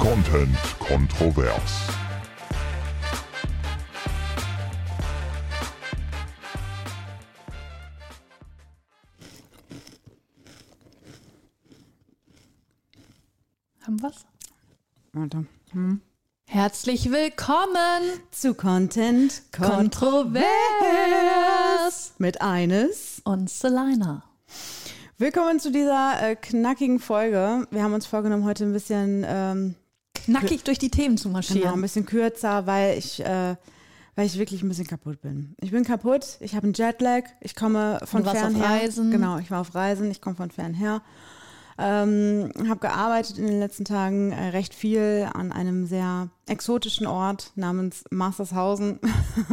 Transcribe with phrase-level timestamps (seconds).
[0.00, 1.88] Content kontrovers.
[13.82, 14.24] Haben wir's?
[15.12, 15.44] Warte.
[16.46, 17.68] Herzlich willkommen
[18.30, 20.44] Zu Content Kontrovers
[22.16, 23.20] mit eines.
[23.24, 24.24] und Selina.
[25.18, 27.66] Willkommen zu dieser äh, knackigen Folge.
[27.70, 29.74] Wir haben uns vorgenommen, heute ein bisschen, ähm,
[30.32, 31.80] Nackig durch die Themen zu genau, ein marschieren.
[31.80, 33.56] bisschen kürzer, weil ich, äh,
[34.14, 35.54] weil ich wirklich ein bisschen kaputt bin.
[35.60, 38.70] Ich bin kaputt, ich habe einen Jetlag, ich komme von fern auf her.
[38.70, 39.10] Reisen.
[39.10, 41.02] Genau, ich war auf Reisen, ich komme von fern her.
[41.82, 47.52] Ähm, habe gearbeitet in den letzten Tagen äh, recht viel an einem sehr exotischen Ort
[47.54, 49.00] namens Mastershausen.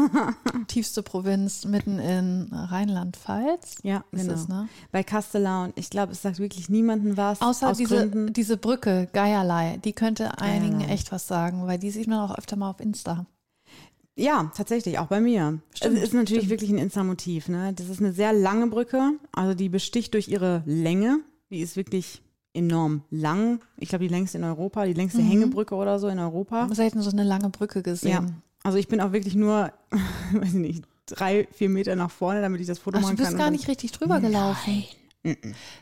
[0.67, 3.77] Tiefste Provinz mitten in Rheinland-Pfalz.
[3.84, 4.34] Ja, genau.
[4.34, 4.67] es, ne?
[4.91, 5.72] Bei Castellan.
[5.76, 7.40] Ich glaube, es sagt wirklich niemandem was.
[7.41, 8.34] Außer diese, Gründen.
[8.34, 10.94] diese Brücke, Geierlei, die könnte einigen Geierlei.
[10.94, 13.25] echt was sagen, weil die sieht man auch öfter mal auf Insta.
[14.16, 15.59] Ja, tatsächlich, auch bei mir.
[15.73, 16.50] Stimmt, es ist natürlich stimmt.
[16.50, 17.47] wirklich ein Insta-Motiv.
[17.47, 17.72] Ne?
[17.73, 19.12] Das ist eine sehr lange Brücke.
[19.31, 21.19] Also die besticht durch ihre Länge.
[21.50, 22.22] Die ist wirklich
[22.53, 23.59] enorm lang.
[23.78, 25.28] Ich glaube, die längste in Europa, die längste Mhm.
[25.30, 26.67] Hängebrücke oder so in Europa.
[26.73, 27.84] selten so eine lange Brücke Ja.
[27.84, 28.42] gesehen.
[28.64, 29.72] Also ich bin auch wirklich nur,
[30.34, 33.22] weiß ich nicht, drei, vier Meter nach vorne, damit ich das Foto Ach, machen du
[33.22, 33.38] bist kann.
[33.40, 34.84] gar nicht richtig drüber gelaufen.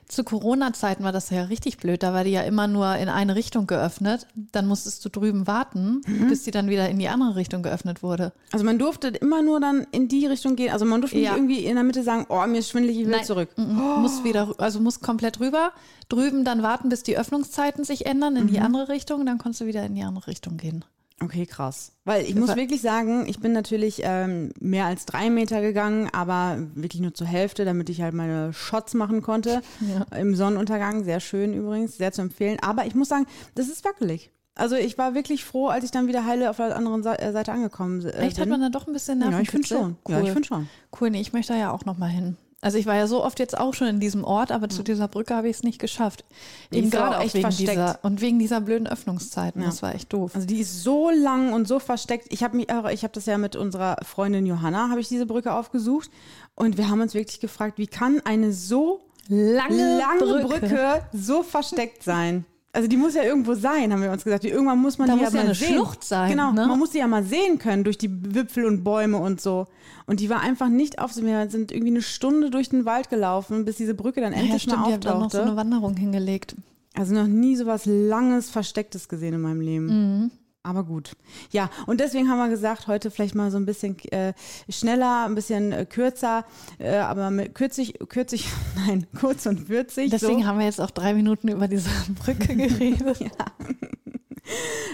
[0.07, 2.03] Zu Corona-Zeiten war das ja richtig blöd.
[2.03, 4.27] Da war die ja immer nur in eine Richtung geöffnet.
[4.35, 6.29] Dann musstest du drüben warten, Mhm.
[6.29, 8.33] bis die dann wieder in die andere Richtung geöffnet wurde.
[8.51, 10.71] Also man durfte immer nur dann in die Richtung gehen.
[10.71, 11.31] Also man durfte Ja.
[11.31, 13.25] nicht irgendwie in der Mitte sagen, oh, mir ist schwindelig, ich will Nein.
[13.25, 13.49] zurück.
[13.57, 14.01] Mhm.
[14.01, 15.71] Muss wieder, also muss komplett rüber.
[16.09, 18.65] Drüben dann warten, bis die Öffnungszeiten sich ändern in die Mhm.
[18.65, 19.25] andere Richtung.
[19.25, 20.85] Dann konntest du wieder in die andere Richtung gehen.
[21.21, 21.93] Okay, krass.
[22.03, 26.57] Weil ich muss wirklich sagen, ich bin natürlich ähm, mehr als drei Meter gegangen, aber
[26.75, 29.61] wirklich nur zur Hälfte, damit ich halt meine Shots machen konnte.
[29.81, 30.17] Ja.
[30.17, 32.57] Im Sonnenuntergang, sehr schön übrigens, sehr zu empfehlen.
[32.61, 34.31] Aber ich muss sagen, das ist wackelig.
[34.55, 37.51] Also ich war wirklich froh, als ich dann wieder heile auf der anderen äh, Seite
[37.51, 38.41] angekommen äh, Echt, bin.
[38.43, 39.77] hat man da doch ein bisschen ja, ich finde Nervenkitzel?
[39.77, 39.97] schon.
[40.07, 40.15] Cool.
[40.15, 40.69] Ja, ich finde schon.
[40.99, 42.37] Cool, nee, ich möchte da ja auch noch mal hin.
[42.65, 45.07] Also ich war ja so oft jetzt auch schon in diesem Ort, aber zu dieser
[45.07, 46.25] Brücke habe ich es nicht geschafft.
[46.73, 47.69] Die Eben gerade auch echt wegen versteckt.
[47.69, 49.61] dieser und wegen dieser blöden Öffnungszeiten.
[49.61, 49.67] Ja.
[49.67, 50.31] Das war echt doof.
[50.33, 52.25] Also die ist so lang und so versteckt.
[52.31, 55.27] Ich habe mich auch, ich habe das ja mit unserer Freundin Johanna, habe ich diese
[55.27, 56.09] Brücke aufgesucht
[56.55, 61.03] und wir haben uns wirklich gefragt, wie kann eine so lange, lange Brücke.
[61.13, 62.45] so versteckt sein.
[62.75, 64.43] Also die muss ja irgendwo sein, haben wir uns gesagt.
[64.43, 65.73] Irgendwann muss man Da die muss ja ja mal eine sehen.
[65.73, 66.67] Schlucht sein, Genau, ne?
[66.67, 69.67] man muss die ja mal sehen können durch die Wipfel und Bäume und so.
[70.07, 71.15] Und die war einfach nicht auf.
[71.15, 74.63] Wir sind irgendwie eine Stunde durch den Wald gelaufen, bis diese Brücke dann Ja, endlich
[74.63, 75.47] stimmt, mal die haben dann noch so auftauchte.
[75.47, 76.55] eine Wanderung hingelegt.
[76.93, 79.85] also noch nie so was Langes, Verstecktes gesehen in meinem Leben.
[79.87, 80.31] Mhm.
[80.65, 81.15] Aber gut.
[81.51, 84.33] Ja, und deswegen haben wir gesagt, heute vielleicht mal so ein bisschen äh,
[84.67, 86.43] schneller, ein bisschen äh, kürzer,
[86.79, 90.09] äh, aber mit kürzig, kürzig, nein, kurz und würzig.
[90.09, 90.47] Deswegen so.
[90.47, 91.91] haben wir jetzt auch drei Minuten über diese
[92.23, 93.19] Brücke geredet.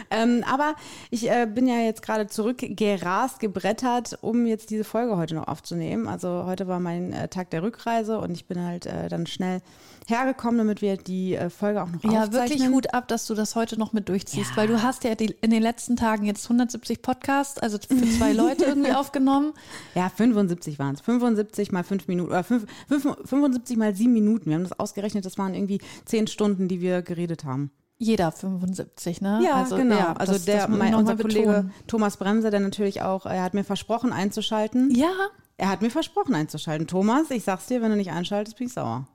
[0.10, 0.76] Ähm, aber
[1.10, 6.08] ich äh, bin ja jetzt gerade zurückgerast, gebrettert, um jetzt diese Folge heute noch aufzunehmen.
[6.08, 9.62] Also heute war mein äh, Tag der Rückreise und ich bin halt äh, dann schnell
[10.08, 12.50] hergekommen, damit wir die äh, Folge auch noch Ja, aufzeichnen.
[12.60, 14.58] wirklich Hut ab, dass du das heute noch mit durchziehst, Ja.
[14.58, 18.34] weil du hast ja die, in den letzten Tagen jetzt 170 Podcasts, also für zwei
[18.34, 19.54] Leute irgendwie aufgenommen.
[19.96, 21.02] Ja, 75 waren es.
[21.02, 24.48] 75 mal 5 Minuten, oder 5, 5, 75 mal 7 Minuten.
[24.50, 27.72] Wir haben das ausgerechnet, das waren irgendwie 10 Stunden, die wir geredet haben.
[28.04, 29.42] Jeder 75, ne?
[29.44, 29.96] Ja, genau.
[29.96, 31.74] ja, also das- der, das mein, unser Kollege betonen.
[31.86, 34.90] Thomas Bremser, der natürlich auch, er hat mir versprochen einzuschalten.
[34.96, 35.12] Ja,
[35.58, 36.88] Er hat mir versprochen einzuschalten.
[36.88, 39.08] Thomas, ich sag's dir, wenn du nicht einschaltest, bin ich sauer.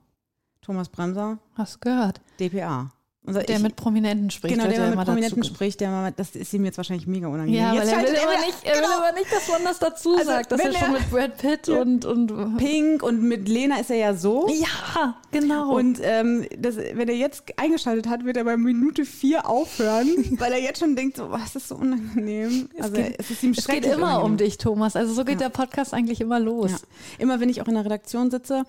[0.61, 2.21] Thomas Bremser, hast du gehört.
[2.39, 2.91] DPA.
[3.27, 4.55] Unser, Der ich, mit Prominenten spricht.
[4.55, 7.59] Genau, der ja mit Prominenten spricht, der mal, das ist ihm jetzt wahrscheinlich mega unangenehm.
[7.61, 8.97] Ja, weil jetzt er will, immer nicht, er will genau.
[8.97, 10.51] aber nicht, dass man das dazu Also, sagt.
[10.53, 13.89] Das wenn ist schon er- mit Brad Pitt und, und Pink und mit Lena ist
[13.89, 14.47] er ja so.
[14.49, 15.75] ja, genau.
[15.75, 20.07] Und ähm, das, wenn er jetzt eingeschaltet hat, wird er bei Minute vier aufhören,
[20.39, 22.69] weil er jetzt schon denkt, so, was ist so unangenehm.
[22.77, 24.25] Es also geht- es ist ihm es geht immer unangenehm.
[24.25, 24.95] um dich, Thomas.
[24.95, 26.71] Also so geht der Podcast eigentlich immer los.
[26.71, 26.77] Ja.
[27.19, 28.63] Immer wenn ich auch in der Redaktion sitze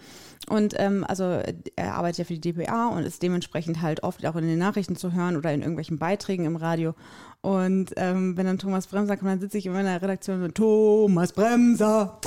[0.48, 1.40] und ähm, also
[1.76, 4.97] er arbeitet ja für die DPA und ist dementsprechend halt oft auch in den Nachrichten
[4.97, 6.95] zu hören oder in irgendwelchen Beiträgen im Radio.
[7.41, 10.59] Und ähm, wenn dann Thomas Bremser kommt, dann sitze ich immer in der Redaktion und
[10.59, 12.19] so, Thomas Bremser.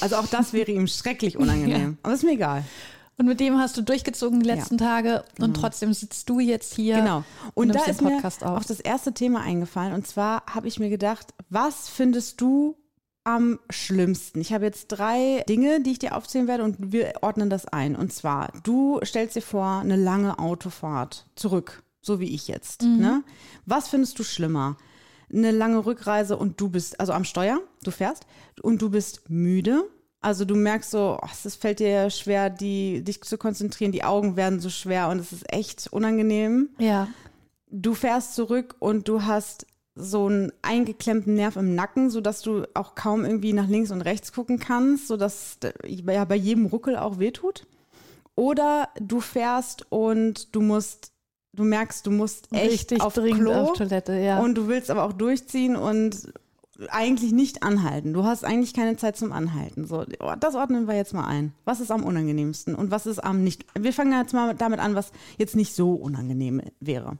[0.00, 1.98] Also auch das wäre ihm schrecklich unangenehm.
[2.02, 2.64] Aber ist mir egal.
[3.18, 6.96] Und mit dem hast du durchgezogen die letzten Tage und trotzdem sitzt du jetzt hier.
[6.96, 7.24] Genau.
[7.54, 8.60] Und, da nimmst den ist mir Podcast auf.
[8.60, 9.94] auch das erste Thema eingefallen.
[9.94, 12.76] Und zwar habe ich mir gedacht, was findest du
[13.26, 14.40] am schlimmsten?
[14.40, 17.96] Ich habe jetzt drei Dinge, die ich dir aufzählen werde und wir ordnen das ein.
[17.96, 22.82] Und zwar, du stellst dir vor, eine lange Autofahrt zurück, so wie ich jetzt.
[22.82, 22.98] Mhm.
[22.98, 23.24] Ne?
[23.64, 24.76] Was findest du schlimmer?
[25.32, 28.26] Eine lange Rückreise und du bist, also am Steuer, du fährst
[28.62, 29.90] und du bist müde.
[30.20, 34.36] Also du merkst so, oh, es fällt dir schwer, die, dich zu konzentrieren, die Augen
[34.36, 36.70] werden so schwer und es ist echt unangenehm.
[36.78, 37.08] Ja.
[37.70, 42.94] du fährst zurück und du hast so einen eingeklemmten Nerv im Nacken, sodass du auch
[42.94, 47.66] kaum irgendwie nach links und rechts gucken kannst, sodass ja bei jedem Ruckel auch wehtut.
[48.34, 51.12] Oder du fährst und du musst,
[51.54, 54.40] du merkst, du musst echt Richtig auf Klo auf Toilette, ja.
[54.40, 56.30] und du willst aber auch durchziehen und
[56.90, 58.12] eigentlich nicht anhalten.
[58.12, 59.86] Du hast eigentlich keine Zeit zum Anhalten.
[59.86, 61.54] So, oh, das ordnen wir jetzt mal ein.
[61.64, 63.64] Was ist am unangenehmsten und was ist am nicht?
[63.78, 67.16] Wir fangen jetzt mal damit an, was jetzt nicht so unangenehm wäre.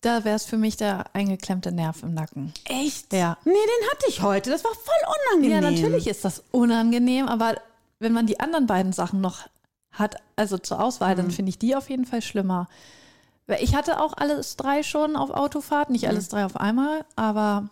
[0.00, 2.52] Da wäre es für mich der eingeklemmte Nerv im Nacken.
[2.64, 3.12] Echt?
[3.12, 3.36] Ja.
[3.44, 4.50] Nee, den hatte ich heute.
[4.50, 5.62] Das war voll unangenehm.
[5.64, 7.56] Ja, natürlich ist das unangenehm, aber
[7.98, 9.48] wenn man die anderen beiden Sachen noch
[9.90, 11.16] hat, also zur Auswahl, Mhm.
[11.16, 12.68] dann finde ich die auf jeden Fall schlimmer.
[13.60, 15.94] Ich hatte auch alles drei schon auf Autofahrt, Mhm.
[15.94, 17.68] nicht alles drei auf einmal, aber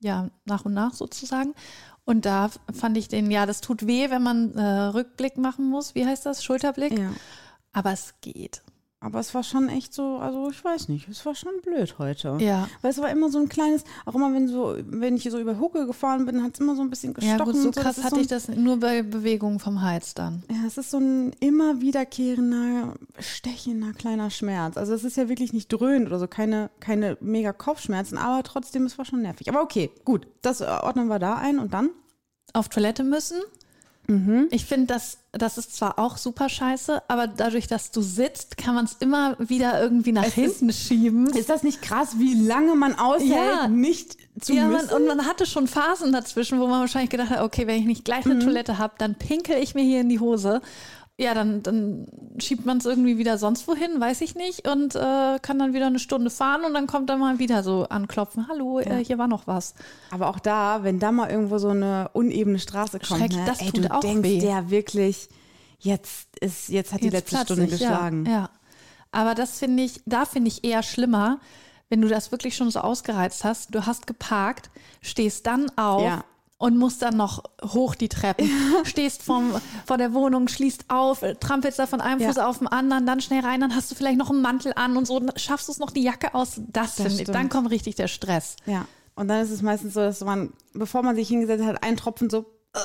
[0.00, 1.54] ja, nach und nach sozusagen.
[2.04, 5.94] Und da fand ich den, ja, das tut weh, wenn man äh, Rückblick machen muss.
[5.94, 6.42] Wie heißt das?
[6.44, 6.98] Schulterblick?
[6.98, 7.12] Ja.
[7.72, 8.60] Aber es geht.
[9.02, 12.36] Aber es war schon echt so, also ich weiß nicht, es war schon blöd heute.
[12.40, 12.68] Ja.
[12.80, 15.38] Weil es war immer so ein kleines, auch immer wenn so, wenn ich hier so
[15.38, 17.38] über Hucke gefahren bin, hat es immer so ein bisschen gestochen.
[17.38, 20.14] Ja, gut, so und krass hatte so ein, ich das nur bei Bewegungen vom Hals
[20.14, 20.42] dann.
[20.50, 24.76] Ja, es ist so ein immer wiederkehrender, stechender kleiner Schmerz.
[24.76, 28.86] Also es ist ja wirklich nicht dröhnend oder so, keine, keine mega Kopfschmerzen, aber trotzdem,
[28.86, 29.48] es war schon nervig.
[29.48, 31.90] Aber okay, gut, das ordnen wir da ein und dann?
[32.52, 33.40] auf Toilette müssen.
[34.08, 34.48] Mhm.
[34.50, 38.74] Ich finde, das, das ist zwar auch super scheiße, aber dadurch, dass du sitzt, kann
[38.74, 41.28] man es immer wieder irgendwie nach Es hinten schieben.
[41.28, 43.68] Ist das nicht krass, wie lange man aushält, Ja.
[43.68, 44.94] nicht zu ja, man, müssen?
[44.94, 48.04] und man hatte schon Phasen dazwischen, wo man wahrscheinlich gedacht hat, okay, wenn ich nicht
[48.04, 48.32] gleich Mhm.
[48.32, 50.60] eine Toilette habe, dann pinkel ich mir hier in die Hose.
[51.18, 52.06] Ja, dann, dann
[52.38, 55.86] schiebt man es irgendwie wieder sonst wohin, weiß ich nicht, und äh, kann dann wieder
[55.86, 59.28] eine Stunde fahren und dann kommt dann mal wieder so anklopfen, hallo, äh, hier war
[59.28, 59.74] noch was.
[60.10, 63.70] Aber auch da, wenn da mal irgendwo so eine unebene Straße kommt, ne, das ey,
[63.70, 64.38] tut du auch denkst weh.
[64.38, 65.28] ja wirklich,
[65.78, 68.24] jetzt ist, jetzt hat die Jetzt letzte platzt Stunde ich, geschlagen.
[68.26, 68.50] Ja, ja.
[69.12, 71.40] Aber das finde ich, da finde ich eher schlimmer,
[71.90, 73.74] wenn du das wirklich schon so ausgereizt hast.
[73.74, 74.70] Du hast geparkt,
[75.02, 76.02] stehst dann auf.
[76.02, 76.24] Ja.
[76.62, 78.48] Und musst dann noch hoch die Treppen.
[78.84, 79.50] Stehst vom,
[79.84, 82.28] vor der Wohnung, schließt auf, trampelst da von einem Ja.
[82.28, 84.96] Fuß auf den anderen, dann schnell rein, dann hast du vielleicht noch einen Mantel an
[84.96, 86.60] und so, dann schaffst du es noch die Jacke aus.
[86.68, 88.54] Das, finde ich, dann kommt richtig der Stress.
[88.64, 88.86] Ja.
[89.16, 92.30] Und dann ist es meistens so, dass man, bevor man sich hingesetzt hat, einen Tropfen
[92.30, 92.78] so äh,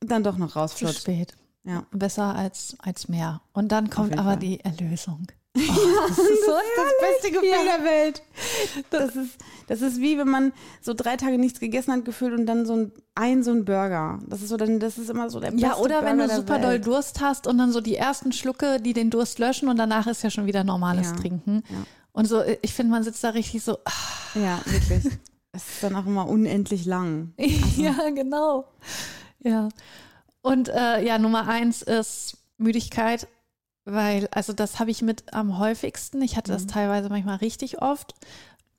[0.00, 1.00] dann doch noch Zu rausflutscht.
[1.02, 1.34] spät.
[1.64, 1.84] Ja.
[1.92, 3.42] Besser als, als mehr.
[3.52, 4.38] Und dann kommt aber Fall.
[4.38, 5.26] die Erlösung.
[5.54, 7.76] das ist das beste Gefühl Ja.
[7.78, 8.22] der Welt.
[8.90, 9.36] Das ist,
[9.66, 12.74] das ist wie wenn man so drei Tage nichts gegessen hat, gefühlt und dann so
[12.76, 14.20] ein, ein so ein Burger.
[14.28, 16.28] Das ist so dann, das ist immer so der beste Ja, oder wenn Burger du
[16.28, 16.86] der super doll Welt.
[16.86, 20.22] Durst hast und dann so die ersten Schlucke, die den Durst löschen und danach ist
[20.22, 21.62] ja schon wieder normales Ja, Trinken.
[21.68, 21.78] ja.
[22.12, 25.12] Und so, ich finde, man sitzt da richtig so, ah, Ja, wirklich.
[25.52, 27.32] Es ist dann auch immer unendlich lang.
[27.76, 28.68] ja, genau.
[29.40, 29.68] Ja.
[30.42, 33.26] Und äh, ja, Nummer eins ist Müdigkeit,
[33.92, 36.22] weil, also das habe ich mit am häufigsten.
[36.22, 38.14] Ich hatte das teilweise manchmal richtig oft.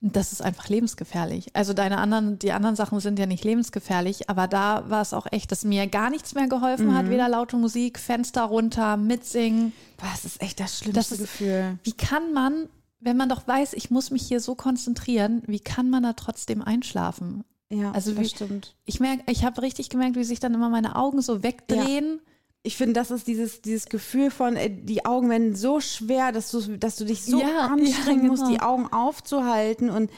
[0.04, 1.56] Das ist einfach lebensgefährlich.
[1.56, 5.28] Also deine anderen, die anderen Sachen sind ja nicht lebensgefährlich, aber da war es auch
[5.32, 7.08] echt, dass mir gar nichts mehr geholfen hat.
[7.12, 9.74] Weder laute Musik, Fenster runter, mitsingen.
[9.98, 11.78] Das ist echt das schlimmste Das ist- Gefühl.
[11.84, 12.68] Wie kann man,
[13.00, 16.64] wenn man doch weiß, ich muss mich hier so konzentrieren, wie kann man da trotzdem
[16.64, 17.44] einschlafen?
[17.70, 18.76] Ja, Also das wie- stimmt.
[18.86, 22.20] Ich merke, ich habe richtig gemerkt, wie sich dann immer meine Augen so wegdrehen.
[22.64, 26.52] Ich finde, das ist dieses, dieses Gefühl von, äh, die Augen werden so schwer, dass
[26.52, 28.54] du, dass du dich so Ja, anstrengen ja, musst, genau.
[28.54, 29.90] die Augen aufzuhalten.
[29.90, 30.12] Und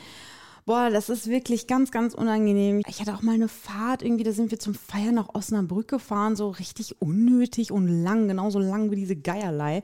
[0.66, 2.82] boah, das ist wirklich ganz, ganz unangenehm.
[2.88, 6.36] Ich hatte auch mal eine Fahrt, irgendwie, da sind wir zum Feiern nach Osnabrück gefahren,
[6.36, 9.84] so richtig unnötig und lang, genauso lang wie diese Geierlei.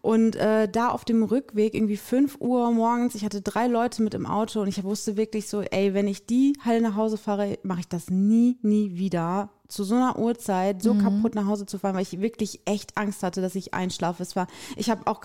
[0.00, 4.14] Und äh, da auf dem Rückweg, irgendwie 5 Uhr morgens, ich hatte drei Leute mit
[4.14, 7.58] im Auto und ich wusste wirklich so, ey, wenn ich die Halle nach Hause fahre,
[7.62, 9.50] mache ich das nie, nie wieder.
[9.68, 13.22] Zu so einer Uhrzeit so kaputt nach Hause zu fahren, weil ich wirklich echt Angst
[13.22, 14.22] hatte, dass ich einschlafe.
[14.22, 15.20] Es war, ich habe auch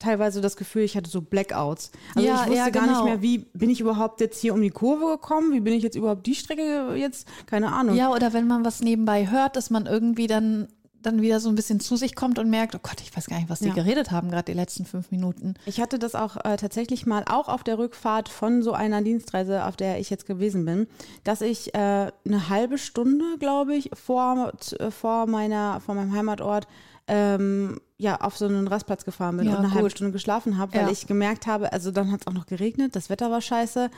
[0.00, 1.90] teilweise das Gefühl, ich hatte so Blackouts.
[2.14, 3.04] Also Ja, ich wusste ja, gar genau.
[3.04, 5.52] nicht mehr, wie bin ich überhaupt jetzt hier um die Kurve gekommen?
[5.52, 7.26] Wie bin ich jetzt überhaupt die Strecke jetzt?
[7.46, 7.96] Keine Ahnung.
[7.96, 10.68] Ja, oder wenn man was nebenbei hört, dass man irgendwie dann,
[11.06, 13.36] dann wieder so ein bisschen zu sich kommt und merkt, oh Gott, ich weiß gar
[13.38, 13.74] nicht, was die Ja.
[13.74, 15.54] geredet haben, gerade die letzten fünf Minuten.
[15.66, 19.64] Ich hatte das auch äh, tatsächlich mal auch auf der Rückfahrt von so einer Dienstreise,
[19.64, 20.86] auf der ich jetzt gewesen bin,
[21.24, 21.78] dass ich äh,
[22.24, 26.66] eine halbe Stunde, glaube ich, vor, äh, vor meiner, vor meinem Heimatort
[27.06, 29.92] ähm, ja auf so einen Rastplatz gefahren bin Ja, und eine halbe gut.
[29.92, 30.90] Stunde geschlafen habe, weil Ja.
[30.90, 33.90] ich gemerkt habe, also dann hat es auch noch geregnet, das Wetter war scheiße.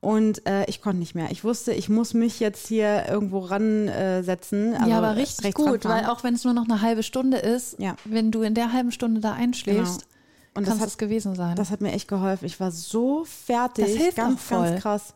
[0.00, 1.30] Und äh, ich konnte nicht mehr.
[1.30, 4.74] Ich wusste, ich muss mich jetzt hier irgendwo ransetzen.
[4.74, 6.04] Also ja, aber richtig rechts gut, ranfahren.
[6.04, 7.96] weil auch wenn es nur noch eine halbe Stunde ist, Ja.
[8.06, 10.06] wenn du in der halben Stunde da einschläfst,
[10.54, 11.54] Und kann das hat es gewesen sein.
[11.56, 12.46] Das hat mir echt geholfen.
[12.46, 13.84] Ich war so fertig.
[13.84, 14.68] Das hilft ganz, auch voll.
[14.70, 15.14] ganz krass.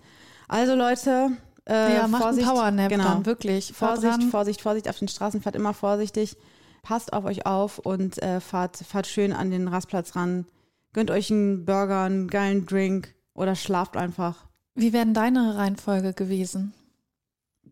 [0.49, 1.31] Also Leute,
[1.67, 3.05] äh, ja, mach Vorsicht, einen Powernap genau.
[3.05, 3.73] dann, wirklich.
[3.73, 4.31] Vorsicht, dran.
[4.31, 6.37] Vorsicht, Vorsicht auf den Straßen, fahrt immer vorsichtig.
[6.83, 10.45] Passt auf euch auf und äh, fahrt, fahrt schön an den Rastplatz ran.
[10.93, 14.45] Gönnt euch einen Burger, einen geilen Drink oder schlaft einfach.
[14.75, 16.75] Wie wäre denn deine Reihenfolge gewesen?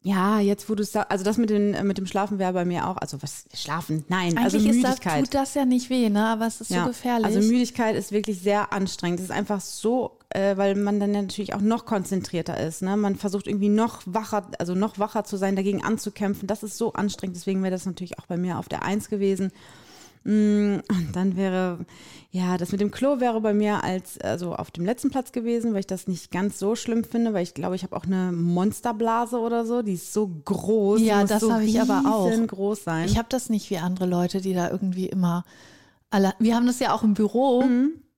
[0.04, 2.52] Ja, jetzt wo du es sagst, also das mit, den, äh, mit dem Schlafen wäre
[2.52, 5.24] bei mir auch, also was, Schlafen, nein, Eigentlich also ist das, Müdigkeit.
[5.24, 6.26] tut das ja nicht weh, ne?
[6.26, 7.24] Aber es ist so gefährlich.
[7.24, 9.20] Also Müdigkeit ist wirklich sehr anstrengend.
[9.20, 12.82] Es ist einfach so, äh, weil man dann ja natürlich auch noch konzentrierter ist.
[12.82, 12.96] Ne?
[12.96, 16.48] Man versucht irgendwie noch wacher, also noch wacher zu sein, dagegen anzukämpfen.
[16.48, 17.36] Das ist so anstrengend.
[17.36, 19.52] Deswegen wäre das natürlich auch bei mir auf der Eins gewesen.
[20.24, 21.78] Mm, Und dann wäre,
[22.30, 25.72] ja, das mit dem Klo wäre bei mir als, also auf dem letzten Platz gewesen,
[25.72, 28.32] weil ich das nicht ganz so schlimm finde, weil ich glaube, ich habe auch eine
[28.32, 31.00] Monsterblase oder so, die ist so groß.
[31.00, 32.28] Ja, das so habe ich aber auch.
[32.28, 33.06] riesengroß sein.
[33.06, 35.44] Ich habe das nicht wie andere Leute, die da irgendwie immer
[36.10, 36.34] alle.
[36.38, 37.64] Wir haben das ja auch im Büro,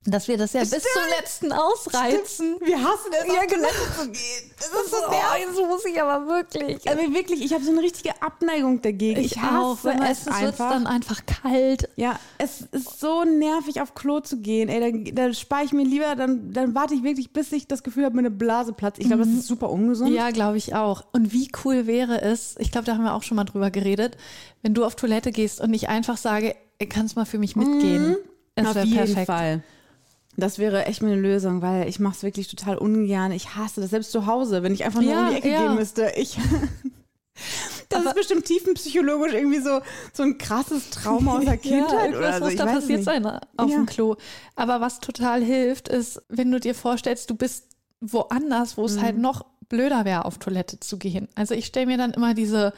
[0.07, 2.57] dass wir das ja bis zum letzten ausreizen.
[2.63, 3.69] Wir hassen es, Ja, auf genau.
[3.99, 4.51] Zu gehen.
[4.57, 5.47] Das ist so Oh, nervig.
[5.47, 6.89] jetzt muss ich aber wirklich.
[6.89, 9.21] Also wirklich, ich habe so eine richtige Abneigung dagegen.
[9.21, 10.71] Ich, hasse Wenn es es wird einfach.
[10.71, 11.89] dann einfach kalt.
[11.97, 14.69] ja, es ist so nervig, auf Klo zu gehen.
[14.69, 17.83] Ey, dann, dann spare ich mir lieber, dann, dann warte ich wirklich, bis ich das
[17.83, 18.99] Gefühl habe, meine Blase platzt.
[19.01, 20.15] Ich glaube, das ist super ungesund.
[20.15, 21.05] Ja, glaube ich auch.
[21.13, 24.17] Und wie cool wäre es, ich glaube, da haben wir auch schon mal drüber geredet,
[24.63, 26.55] wenn du auf Toilette gehst und ich einfach sage,
[26.91, 28.17] kannst mal für mich mitgehen.
[28.55, 29.27] Das Auf wäre jeden perfekt.
[29.27, 29.63] Fall.
[30.37, 33.31] Das wäre echt meine Lösung, weil ich mache es wirklich total ungern.
[33.33, 35.63] Ich hasse das selbst zu Hause, wenn ich einfach nur Ja, um die Ecke ja.
[35.67, 36.13] gehen müsste.
[36.17, 36.37] Ich
[37.89, 39.81] das Aber- ist bestimmt tiefenpsychologisch irgendwie so,
[40.13, 42.45] so ein krasses Trauma aus der Kindheit ja, oder so.
[42.45, 43.77] muss Ich da passiert sein auf Ja.
[43.77, 44.17] dem Klo.
[44.57, 47.67] Aber was total hilft, ist, wenn du dir vorstellst, du bist
[48.01, 49.03] woanders, wo es Mhm.
[49.03, 51.29] halt noch blöder wäre, auf Toilette zu gehen.
[51.37, 52.73] Also ich stelle mir dann immer diese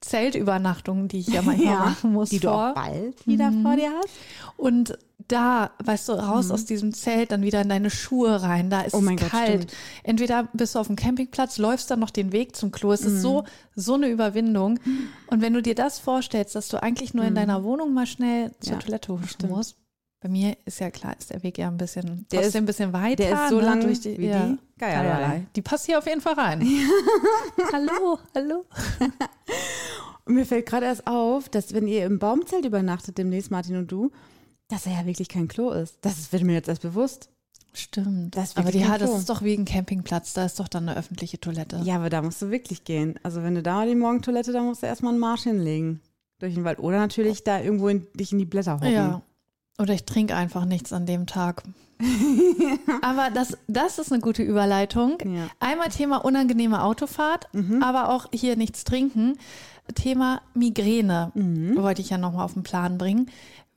[0.00, 2.70] Zeltübernachtungen, die ich ja manchmal Ja, machen muss, die du vor.
[2.70, 4.08] auch bald wieder vor dir hast.
[4.56, 4.98] Und
[5.28, 8.94] da, weißt du, raus aus diesem Zelt, dann wieder in deine Schuhe rein, da ist
[8.94, 8.98] Mhm.
[8.98, 9.48] Oh mein es Gott, kalt.
[9.64, 9.72] stimmt.
[10.02, 12.92] Entweder bist du auf dem Campingplatz, läufst dann noch den Weg zum Klo.
[12.92, 13.08] Es Mhm.
[13.16, 13.44] ist so,
[13.76, 14.80] so eine Überwindung.
[15.28, 18.52] Und wenn du dir das vorstellst, dass du eigentlich nur in deiner Wohnung mal schnell
[18.60, 18.80] zur Mhm.
[18.80, 19.76] Ja, Toilette huschen musst.
[20.20, 22.92] Bei mir ist ja klar, ist der Weg ja ein bisschen, Der ist- ein bisschen
[22.92, 23.22] weiter.
[23.22, 25.46] der ist so ne, lang durch die, wie ja, die Geierlei.
[25.54, 26.60] Die passt hier auf jeden Fall rein.
[27.72, 28.64] hallo, hallo.
[30.24, 33.92] Und mir fällt gerade erst auf, dass wenn ihr im Baumzelt übernachtet, demnächst Martin und
[33.92, 34.10] du,
[34.68, 35.98] dass er ja wirklich kein Klo ist.
[36.02, 37.30] Das wird mir jetzt erst bewusst.
[37.72, 38.36] Stimmt.
[38.56, 41.80] Aber die, das ist doch wie ein Campingplatz, da ist doch dann eine öffentliche Toilette.
[41.84, 43.18] Ja, aber da musst du wirklich gehen.
[43.22, 46.00] Also wenn du da die Morgentoilette, da musst du erstmal einen Marsch hinlegen.
[46.40, 46.78] Durch den Wald.
[46.78, 48.92] Oder natürlich da irgendwo in, dich in die Blätter hocken.
[48.92, 49.22] Ja.
[49.78, 51.62] Oder ich trinke einfach nichts an dem Tag.
[53.02, 55.18] aber das, das ist eine gute Überleitung.
[55.20, 55.26] Ja.
[55.28, 55.50] Mhm.
[55.60, 57.48] Einmal Thema unangenehme Autofahrt,
[57.80, 59.36] aber auch hier nichts trinken.
[59.94, 61.76] Thema Migräne Mhm.
[61.76, 63.30] wollte ich ja nochmal auf den Plan bringen,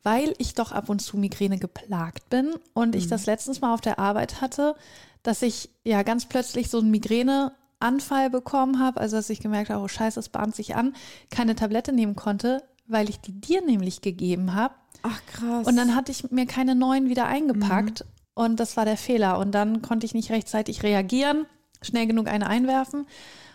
[0.04, 2.98] weil ich doch ab und zu Migräne geplagt bin und Mhm.
[3.00, 4.76] ich das letztens mal auf der Arbeit hatte,
[5.24, 9.84] dass ich ja ganz plötzlich so einen Migräneanfall bekommen habe, also dass ich gemerkt habe,
[9.84, 10.96] oh scheiße, es bahnt sich an,
[11.30, 14.74] keine Tablette nehmen konnte, weil ich die dir nämlich gegeben habe.
[15.04, 15.68] Ach krass.
[15.68, 18.08] Und dann hatte ich mir keine neuen wieder eingepackt Mhm.
[18.34, 19.38] und das war der Fehler.
[19.40, 21.46] Und dann konnte ich nicht rechtzeitig reagieren,
[21.82, 23.08] schnell genug eine einwerfen.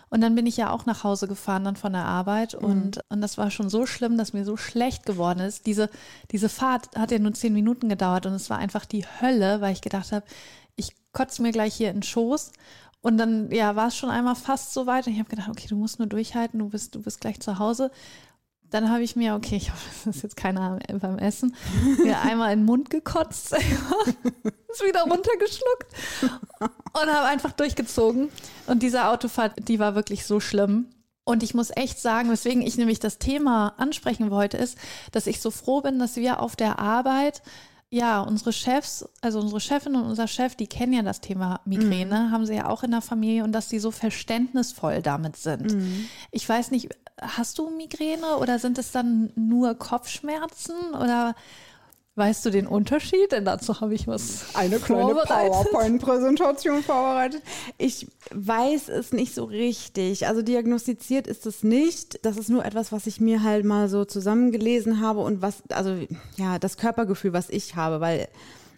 [0.09, 2.67] Und dann bin ich ja auch nach Hause gefahren dann von der Arbeit Mhm.
[2.67, 5.65] und, und das war schon so schlimm, dass mir so schlecht geworden ist.
[5.65, 5.89] Diese,
[6.31, 9.73] diese Fahrt hat ja nur zehn Minuten gedauert und es war einfach die Hölle, weil
[9.73, 10.25] ich gedacht habe,
[10.75, 12.51] ich kotze mir gleich hier in den Schoß.
[13.01, 15.67] Und dann ja, war es schon einmal fast so weit und ich habe gedacht, okay,
[15.67, 17.91] du musst nur durchhalten, du bist, du bist gleich zu Hause.
[18.69, 21.55] Dann habe ich mir, okay, ich hoffe, das ist jetzt keiner beim Essen,
[22.03, 25.87] mir einmal in den Mund gekotzt, ist wieder runtergeschluckt
[26.59, 28.29] und habe einfach durchgezogen.
[28.67, 30.87] Und diese Autofahrt, die war wirklich so schlimm.
[31.23, 34.77] Und ich muss echt sagen, weswegen ich nämlich das Thema ansprechen wollte, ist,
[35.11, 37.41] dass ich so froh bin, dass wir auf der Arbeit,
[37.89, 42.31] ja, unsere Chefs, also unsere Chefin und unser Chef, die kennen ja das Thema Migräne,
[42.31, 45.71] haben sie ja auch in der Familie und dass sie so verständnisvoll damit sind.
[46.31, 46.89] Ich weiß nicht,
[47.21, 51.33] hast du Migräne oder sind es dann nur Kopfschmerzen oder
[52.17, 53.31] weißt du den Unterschied?
[53.31, 55.13] Denn dazu habe ich was eine kleine.
[55.13, 57.41] PowerPoint-Präsentation vorbereitet.
[57.77, 60.27] Ich weiß es nicht so richtig.
[60.27, 62.25] Also diagnostiziert ist es nicht.
[62.25, 65.95] Das ist nur etwas, was ich mir halt mal so zusammengelesen habe und was, also
[66.37, 68.27] ja, das Körpergefühl, was ich habe, weil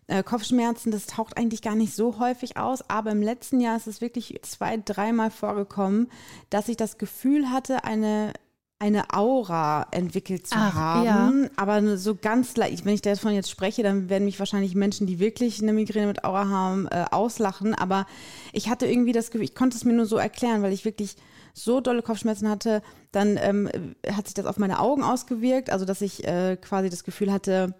[0.07, 3.87] äh, Kopfschmerzen, das taucht eigentlich gar nicht so häufig aus, aber im letzten Jahr ist
[3.87, 6.09] es wirklich zwei, dreimal vorgekommen,
[6.49, 8.33] dass ich das Gefühl hatte, eine
[8.79, 11.49] eine Aura entwickelt zu Ach, haben, ja.
[11.57, 12.85] aber so ganz leicht.
[12.85, 16.23] Wenn ich davon jetzt spreche, dann werden mich wahrscheinlich Menschen, die wirklich eine Migräne mit
[16.23, 17.75] Aura haben, äh, auslachen.
[17.75, 18.07] Aber
[18.53, 21.17] ich hatte irgendwie das Gefühl, ich konnte es mir nur so erklären, weil ich wirklich
[21.53, 22.81] so dolle Kopfschmerzen hatte.
[23.11, 23.69] Dann ähm,
[24.09, 27.75] hat sich das auf meine Augen ausgewirkt, also dass ich äh, quasi das Gefühl hatte,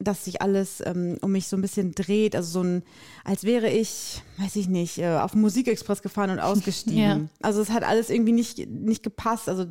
[0.00, 2.36] dass sich alles ähm, um mich so ein bisschen dreht.
[2.36, 2.82] Also so ein,
[3.24, 6.98] als wäre ich, weiß ich nicht, äh, auf Musikexpress gefahren und ausgestiegen.
[6.98, 7.20] Ja.
[7.42, 9.48] Also es hat alles irgendwie nicht, nicht gepasst.
[9.48, 9.66] Also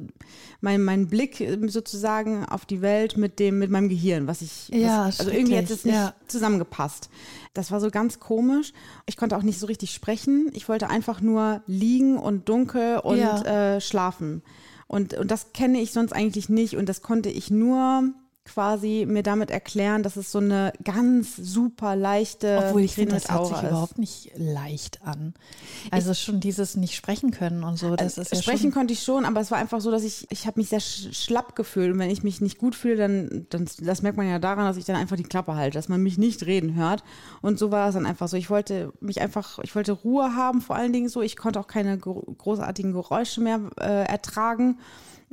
[0.62, 4.70] mein, mein Blick ähm, sozusagen auf die Welt mit dem, mit meinem Gehirn, was ich,
[4.70, 6.14] Ja, was, also irgendwie hat es nicht ja.
[6.28, 7.10] zusammengepasst.
[7.54, 8.74] Das war so ganz komisch.
[9.06, 10.50] Ich konnte auch nicht so richtig sprechen.
[10.54, 13.76] Ich wollte einfach nur liegen und dunkel und Ja.
[13.76, 14.44] äh, schlafen.
[14.88, 16.76] Und, und das kenne ich sonst eigentlich nicht.
[16.78, 18.14] Und das konnte ich nur
[18.48, 23.30] quasi mir damit erklären, dass es so eine ganz super leichte Obwohl ich finde, das
[23.30, 23.64] hört sich ist.
[23.64, 25.34] überhaupt nicht leicht an.
[25.92, 29.26] Also schon dieses nicht sprechen können und so, das ist ja Sprechen konnte ich schon,
[29.26, 31.92] aber es war einfach so, dass ich, ich habe mich sehr sch schlapp gefühlt.
[31.92, 34.78] Und wenn ich mich nicht gut fühle, dann, dann, das merkt man ja daran, dass
[34.78, 37.04] ich dann einfach die Klappe halte, dass man mich nicht reden hört.
[37.42, 38.38] Und so war es dann einfach so.
[38.38, 41.22] Ich wollte mich einfach, ich wollte Ruhe haben, vor allen Dingen so.
[41.22, 44.78] Ich konnte auch keine gro großartigen Geräusche mehr äh, ertragen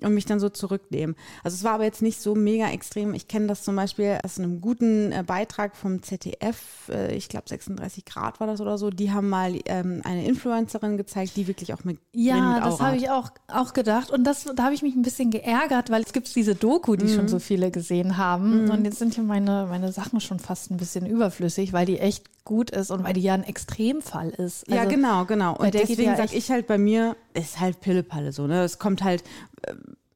[0.01, 1.15] und mich dann so zurücknehmen.
[1.45, 3.15] Also es war aber jetzt nicht so mega extrem.
[3.15, 7.49] Ich kenne das zum Beispiel aus einem guten äh, Beitrag vom ZDF, äh, ich glaube
[7.49, 8.91] 36 Grad war das oder so.
[8.91, 12.97] Die haben mal ähm, eine Influencerin gezeigt, die wirklich auch mit Ja, mit das habe
[12.97, 14.11] ich auch, auch gedacht.
[14.11, 17.05] Und das, da habe ich mich ein bisschen geärgert, weil es gibt diese Doku, die
[17.05, 17.15] Mhm.
[17.15, 18.69] schon so viele gesehen haben.
[18.71, 22.25] Und jetzt sind hier meine, meine Sachen schon fast ein bisschen überflüssig, weil die echt
[22.45, 24.69] gut ist und weil die ja ein Extremfall ist.
[24.69, 25.55] ja, Also, genau, genau.
[25.55, 28.63] bei Und deswegen ja sag echt- ich halt bei mir, ist halt Pillepalle so, ne?
[28.63, 29.23] Es kommt halt,
[29.63, 29.75] äh,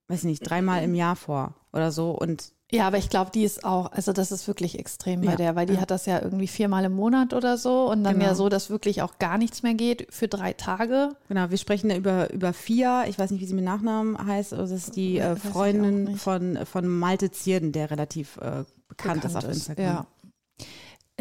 [0.09, 2.11] weiß nicht, dreimal im Jahr vor oder so.
[2.11, 5.37] Und Ja, aber ich glaube, die ist auch, also das ist wirklich extrem bei Ja,
[5.37, 5.81] der, weil die ja.
[5.81, 8.27] hat das ja irgendwie viermal im Monat oder so und dann Genau.
[8.27, 11.17] ja so, dass wirklich auch gar nichts mehr geht für drei Tage.
[11.29, 14.53] genau, wir sprechen da über, über Fia, ich weiß nicht, wie sie mit Nachnamen heißt,
[14.53, 19.25] also das ist die Ja, äh, Freundin von, von Malte Zierden, der relativ äh, bekannt,
[19.25, 19.85] ist auf Instagram.
[19.87, 20.07] Ja.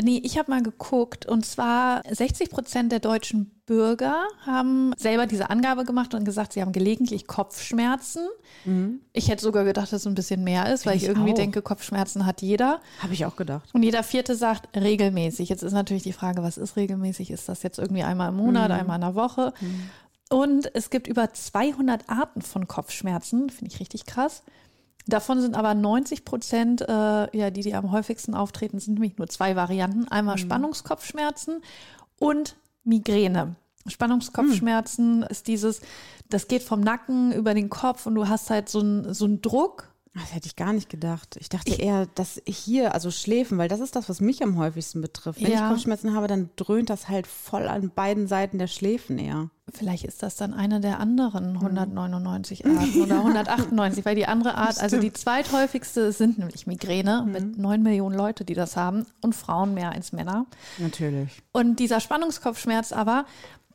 [0.02, 5.50] Nee, ich habe mal geguckt und zwar 60 Prozent der deutschen Bürger haben selber diese
[5.50, 8.28] Angabe gemacht und gesagt, sie haben gelegentlich Kopfschmerzen.
[9.14, 11.36] Ich hätte sogar gedacht, dass es ein bisschen mehr ist, weil ich, Ich irgendwie auch.
[11.36, 12.80] denke, Kopfschmerzen hat jeder.
[13.00, 13.70] Habe ich auch gedacht.
[13.74, 15.50] Und jeder vierte sagt regelmäßig.
[15.50, 17.32] Jetzt ist natürlich die Frage, was ist regelmäßig?
[17.32, 19.54] Ist das jetzt irgendwie einmal im Monat, einmal in der Woche?
[20.30, 24.44] Und es gibt über 200 Arten von Kopfschmerzen, finde ich richtig krass.
[25.08, 29.28] Davon sind aber 90 Prozent, äh, ja, die, die am häufigsten auftreten, sind nämlich nur
[29.28, 30.08] zwei Varianten.
[30.10, 31.62] Einmal Spannungskopfschmerzen
[32.20, 33.56] und Migräne.
[33.88, 35.82] Spannungskopfschmerzen ist dieses,
[36.30, 39.42] das geht vom Nacken über den Kopf und du hast halt so einen so einen
[39.42, 39.90] Druck.
[40.14, 41.38] Das hätte ich gar nicht gedacht.
[41.40, 44.58] Ich dachte eher, dass ich hier, also Schläfen, weil das ist das, was mich am
[44.58, 45.42] häufigsten betrifft.
[45.42, 45.66] Wenn Ja.
[45.66, 49.52] ich Kopfschmerzen habe, dann dröhnt das halt voll an beiden Seiten der Schläfen eher.
[49.74, 54.80] Vielleicht ist das dann eine der anderen 199 Arten oder 198, weil die andere Art,
[54.80, 59.74] also die zweithäufigste sind nämlich Migräne mit 9 Millionen Leute, die das haben und Frauen
[59.74, 60.46] mehr als Männer.
[60.78, 61.44] Natürlich.
[61.52, 63.26] Und dieser Spannungskopfschmerz aber,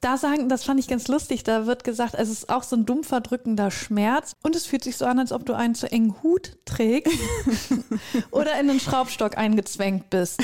[0.01, 2.87] da sagen, das fand ich ganz lustig, da wird gesagt, es ist auch so ein
[2.87, 6.23] dumpfer, drückender Schmerz und es fühlt sich so an, als ob du einen zu engen
[6.23, 7.13] Hut trägst
[8.31, 10.43] oder in einen Schraubstock eingezwängt bist.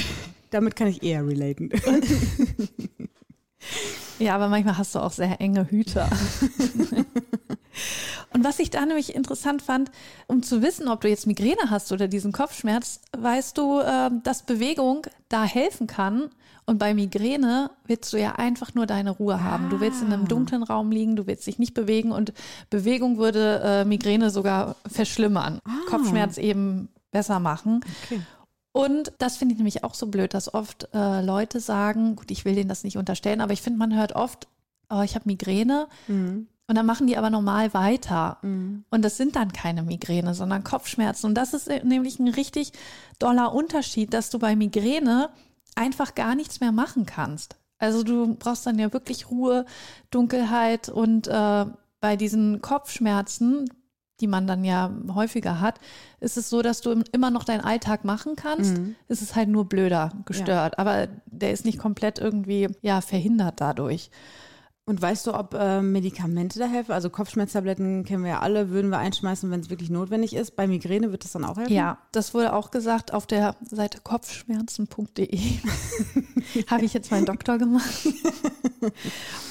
[0.51, 1.71] Damit kann ich eher relaten.
[4.19, 6.07] Ja, aber manchmal hast du auch sehr enge Hüte.
[8.33, 9.91] Und was ich da nämlich interessant fand,
[10.27, 14.43] um zu wissen, ob du jetzt Migräne hast oder diesen Kopfschmerz, weißt du, äh, dass
[14.43, 16.31] Bewegung da helfen kann.
[16.67, 19.71] Und bei Migräne willst du ja einfach nur deine Ruhe haben.
[19.71, 22.35] Du willst in einem dunklen Raum liegen, du willst dich nicht bewegen und
[22.69, 25.61] Bewegung würde äh, Migräne sogar verschlimmern.
[25.89, 27.81] Kopfschmerz eben besser machen.
[28.05, 28.21] Okay.
[28.79, 32.45] Und das finde ich nämlich auch so blöd, dass oft äh, Leute sagen, gut, ich
[32.45, 34.47] will denen das nicht unterstellen, aber ich finde, man hört oft,
[34.89, 35.89] oh, ich habe Migräne
[36.69, 38.39] und dann machen die aber normal weiter.
[38.89, 41.27] Und das sind dann keine Migräne, sondern Kopfschmerzen.
[41.27, 42.71] Und das ist äh, nämlich ein richtig
[43.19, 45.31] doller Unterschied, dass du bei Migräne
[45.75, 47.57] einfach gar nichts mehr machen kannst.
[47.79, 49.67] Also du brauchst dann ja wirklich Ruhe,
[50.13, 51.67] Dunkelheit und äh,
[52.01, 53.69] bei diesen Kopfschmerzen,
[54.21, 55.79] die man dann ja häufiger hat,
[56.21, 58.77] ist es so, dass du im- immer noch deinen Alltag machen kannst.
[59.09, 64.11] Es ist halt nur blöder gestört, aber der ist nicht komplett irgendwie ja verhindert dadurch.
[64.89, 66.93] Und weißt du, ob äh, Medikamente da helfen?
[66.93, 70.57] Also Kopfschmerztabletten kennen wir ja alle, würden wir einschmeißen, wenn es wirklich notwendig ist.
[70.57, 71.75] Bei Migräne wird das dann auch helfen?
[71.75, 75.39] Ja, das wurde auch gesagt auf der Seite kopfschmerzen.de.
[76.69, 78.09] Habe ich jetzt meinen Doktor gemacht.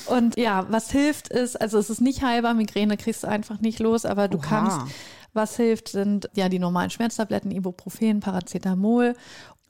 [0.08, 3.78] Und ja, was hilft ist, also es ist nicht heilbar, Migräne kriegst du einfach nicht
[3.78, 4.48] los, aber du Oha.
[4.48, 4.96] kannst,
[5.34, 9.14] was hilft, sind ja die normalen Schmerztabletten, Ibuprofen, Paracetamol.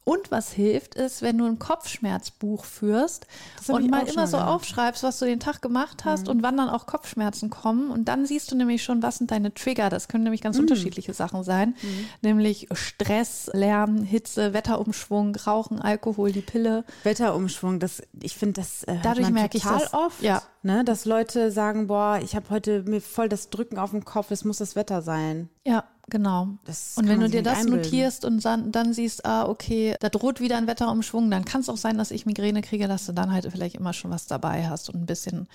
[0.08, 3.28] Und was hilft, ist, wenn du ein Kopfschmerzbuch führst
[3.67, 4.38] und mal immer so.
[4.38, 4.43] Mhm.
[4.43, 7.91] aufschreibst, was du den Tag gemacht hast und wann dann auch Kopfschmerzen kommen.
[7.91, 9.89] Und dann siehst du nämlich schon, was sind deine Trigger.
[9.89, 10.46] Das können nämlich Mhm.
[10.46, 11.76] ganz unterschiedliche Sachen sein.
[12.22, 16.86] Nämlich Stress, Lärm, Hitze, Wetterumschwung, Rauchen, Alkohol, die Pille.
[17.04, 19.93] Wetterumschwung, das, ich finde, das äh, Dadurch merke ich total das.
[19.93, 20.41] oft, Ja.
[20.63, 24.32] ne, dass Leute sagen, boah, ich habe heute mir voll das Drücken auf dem Kopf,
[24.32, 25.50] es muss das Wetter sein.
[25.65, 26.50] Ja, genau.
[26.65, 27.82] Das und wenn du dir das einbilden.
[27.82, 31.70] notierst und dann, dann siehst, ah, okay, da droht wieder ein Wetterumschwung, dann kann es
[31.70, 34.67] auch sein, dass ich Migräne kriege, dass du dann halt vielleicht immer schon was dabei
[34.67, 35.48] hast und ein bisschen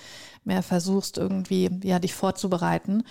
[0.45, 3.05] mehr versuchst, irgendwie ja, dich vorzubereiten.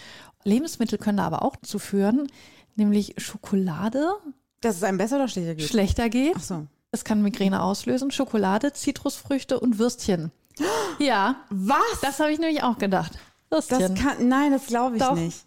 [0.43, 2.27] Lebensmittel können da aber auch zu führen,
[2.75, 4.13] nämlich Schokolade
[4.61, 5.67] Dass es einem besser oder schlechter geht.
[5.69, 6.33] schlechter geht.
[6.37, 6.67] Ach so.
[6.91, 8.11] Es kann Migräne auslösen.
[8.11, 10.31] Schokolade, Zitrusfrüchte und Würstchen.
[10.99, 12.01] Ja, Was?
[12.01, 13.13] das habe ich nämlich auch gedacht.
[13.49, 13.79] Würstchen.
[13.79, 15.15] Das kann, nein, das glaube ich Doch.
[15.15, 15.45] nicht.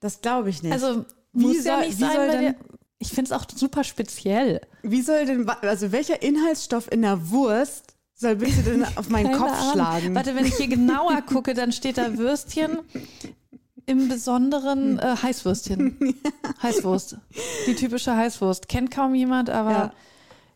[0.00, 0.72] Das glaube ich nicht.
[0.72, 2.54] also Wie muss ja soll- nicht wie sein, soll denn-
[2.98, 4.60] ich finde es auch super speziell.
[4.82, 9.50] Wie soll denn, also welcher Inhaltsstoff in der Wurst soll bitte denn auf meinen Kopf
[9.52, 9.72] Ahnung.
[9.72, 10.14] schlagen?
[10.14, 12.78] Warte, wenn ich hier genauer gucke, dann steht da Würstchen.
[13.86, 16.14] Im Besonderen äh, Heißwürstchen.
[16.62, 17.16] Heißwurst.
[17.66, 18.68] Die typische Heißwurst.
[18.68, 19.92] Kennt kaum jemand, aber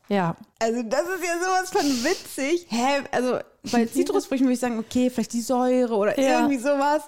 [0.09, 0.37] ja.
[0.61, 2.67] Also das ist ja sowas von witzig.
[2.69, 3.03] Hä?
[3.11, 3.39] Also
[3.73, 6.41] bei Zitrusfrüchten würde ich sagen, okay, vielleicht die Säure oder Ja.
[6.41, 7.03] irgendwie sowas.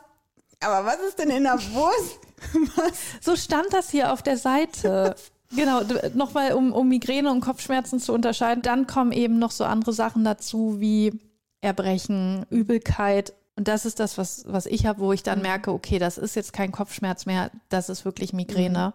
[0.61, 2.19] Aber was ist denn in der Wurst?
[2.77, 2.99] Was?
[3.21, 5.15] So stand das hier auf der Seite.
[5.55, 5.81] Genau,
[6.15, 8.63] nochmal, um, um Migräne und Kopfschmerzen zu unterscheiden.
[8.63, 11.21] Dann kommen eben noch so andere Sachen dazu wie
[11.61, 13.33] Erbrechen, Übelkeit.
[13.55, 16.35] Und das ist das, was, was ich habe, wo ich dann merke, okay, das ist
[16.35, 18.93] jetzt kein Kopfschmerz mehr, das ist wirklich Migräne.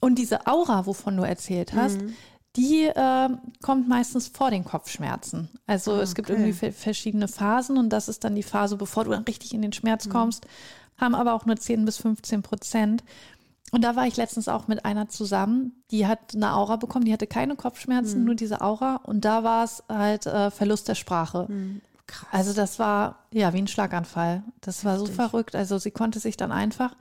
[0.00, 1.98] Und diese Aura, wovon du erzählt hast,
[2.56, 3.28] die äh,
[3.62, 5.50] kommt meistens vor den Kopfschmerzen.
[5.66, 6.40] Also es gibt okay.
[6.40, 9.62] irgendwie ver- verschiedene Phasen und das ist dann die Phase, bevor du dann richtig in
[9.62, 10.46] den Schmerz kommst,
[11.00, 13.04] haben aber auch nur 10 bis 15 Prozent.
[13.72, 17.12] Und da war ich letztens auch mit einer zusammen, die hat eine Aura bekommen, die
[17.12, 18.96] hatte keine Kopfschmerzen, nur diese Aura.
[18.96, 21.48] Und da war es halt äh, Verlust der Sprache.
[22.08, 22.28] Krass.
[22.32, 24.42] Also das war ja wie ein Schlaganfall.
[24.60, 25.54] Das war so verrückt.
[25.54, 26.96] Also sie konnte sich dann einfach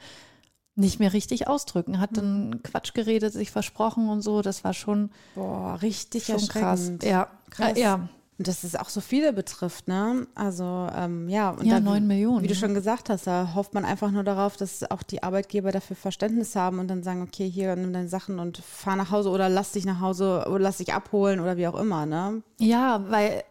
[0.76, 4.42] nicht mehr richtig ausdrücken, hat dann Quatsch geredet, sich versprochen und so.
[4.42, 6.92] Das war schon, Boah, richtig schon krass.
[7.02, 7.78] Ja, Krass.
[7.78, 8.10] Äh, ja.
[8.40, 10.26] Und dass es auch so viele betrifft, ne?
[10.34, 11.50] Also, ähm, ja.
[11.50, 14.56] Und Ja, neun Millionen, Wie du schon gesagt hast, da hofft man einfach nur darauf,
[14.56, 18.40] dass auch die Arbeitgeber dafür Verständnis haben und dann sagen, okay, hier, nimm deine Sachen
[18.40, 21.68] und fahr nach Hause oder lass dich nach Hause oder lass dich abholen oder wie
[21.68, 22.42] auch immer, ne?
[22.60, 23.44] Ja, weil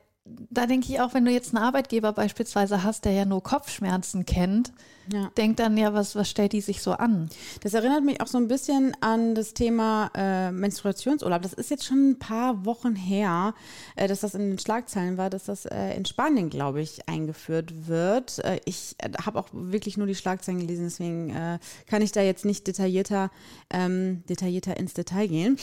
[0.51, 4.25] da denke ich auch, wenn du jetzt einen Arbeitgeber beispielsweise hast, der ja nur Kopfschmerzen
[4.27, 4.73] kennt,
[5.13, 5.31] Ja.
[5.37, 7.31] denkt dann ja, was, was stellt die sich so an?
[7.63, 11.41] Das erinnert mich auch so ein bisschen an das Thema äh, Menstruationsurlaub.
[11.43, 13.55] Das ist jetzt schon ein paar Wochen her,
[13.97, 17.89] äh, dass das in den Schlagzeilen war, dass das äh, in Spanien, glaube ich, eingeführt
[17.89, 18.39] wird.
[18.45, 22.21] Äh, ich äh, habe auch wirklich nur die Schlagzeilen gelesen, deswegen äh, kann ich da
[22.21, 23.31] jetzt nicht detaillierter,
[23.71, 25.57] ähm, detaillierter ins Detail gehen.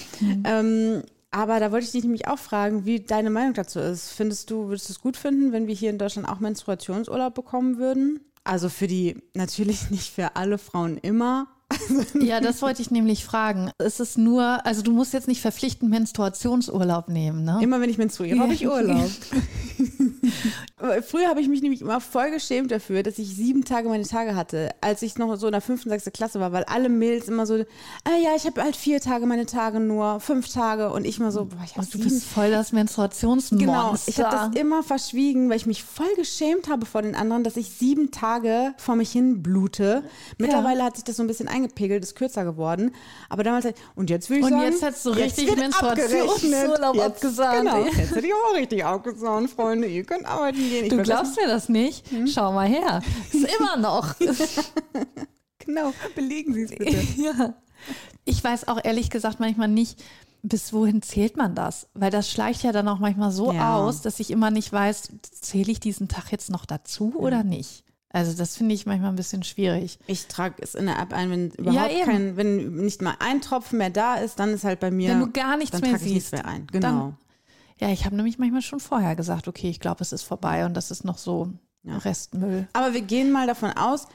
[0.44, 1.04] Ähm,
[1.36, 4.12] aber da wollte ich dich nämlich auch fragen, wie deine Meinung dazu ist.
[4.12, 7.78] Findest du, würdest du es gut finden, wenn wir hier in Deutschland auch Menstruationsurlaub bekommen
[7.78, 8.22] würden?
[8.46, 11.48] Also für die, natürlich nicht für alle Frauen immer,
[12.22, 13.72] Ja, das wollte ich nämlich fragen.
[13.78, 17.60] Es ist nur, also du musst jetzt nicht verpflichtend Menstruationsurlaub nehmen, ne?
[17.62, 19.10] Immer wenn ich menstruiere, habe ich Urlaub.
[20.78, 24.36] Früher habe ich mich nämlich immer voll geschämt dafür, dass ich sieben Tage meine Tage
[24.36, 27.46] hatte, als ich noch so in der fünften, sechsten Klasse war, weil alle Mädels immer
[27.46, 27.54] so,
[28.04, 31.32] ah ja, ich habe halt vier Tage meine Tage nur, fünf Tage und ich immer
[31.32, 33.66] so, boah, ich habe Und du bist voll das Menstruationsmonster.
[33.66, 37.46] Genau, ich habe das immer verschwiegen, weil ich mich voll geschämt habe vor den anderen,
[37.46, 40.04] dass ich sieben Tage vor mich hin blute.
[40.38, 42.94] Mittlerweile hat sich das so ein bisschen eingepegelt, ist kürzer geworden.
[43.30, 47.60] Aber damals, und jetzt will ich Und sagen, jetzt hast du richtig Menstruationsurlaub abgesahnt.
[47.60, 49.88] Genau, jetzt hätte ich auch richtig abgesahnt, Freunde.
[49.88, 50.84] Ihr könnt arbeiten gehen.
[50.86, 52.10] Ich Du glaubst mir das nicht?
[52.12, 52.28] Hm?
[52.28, 53.02] Schau mal her.
[53.32, 54.16] Ist immer noch.
[55.60, 56.92] Genau, belegen Sie es bitte.
[57.22, 57.54] ja.
[58.24, 60.04] Ich weiß auch ehrlich gesagt manchmal nicht,
[60.44, 61.88] bis wohin zählt man das?
[61.96, 63.76] Weil das schleicht ja dann auch manchmal so Ja.
[63.78, 65.10] aus, dass ich immer nicht weiß,
[65.42, 67.84] zähle ich diesen Tag jetzt noch dazu oder nicht?
[68.10, 69.98] Also das finde ich manchmal ein bisschen schwierig.
[70.08, 72.06] Ich trage es in der App ein, wenn überhaupt eben.
[72.06, 75.10] kein, wenn nicht mal ein Tropfen mehr da ist, dann ist halt bei mir.
[75.10, 76.68] Wenn du gar nichts dann mehr trage ich nichts siehst, mehr ein.
[76.68, 77.14] dann- Genau.
[77.80, 80.76] Ja, ich habe nämlich manchmal schon vorher gesagt, okay, ich glaube, es ist vorbei und
[80.76, 81.52] das ist noch so
[81.86, 82.68] Restmüll.
[82.74, 84.08] Aber wir gehen mal davon aus,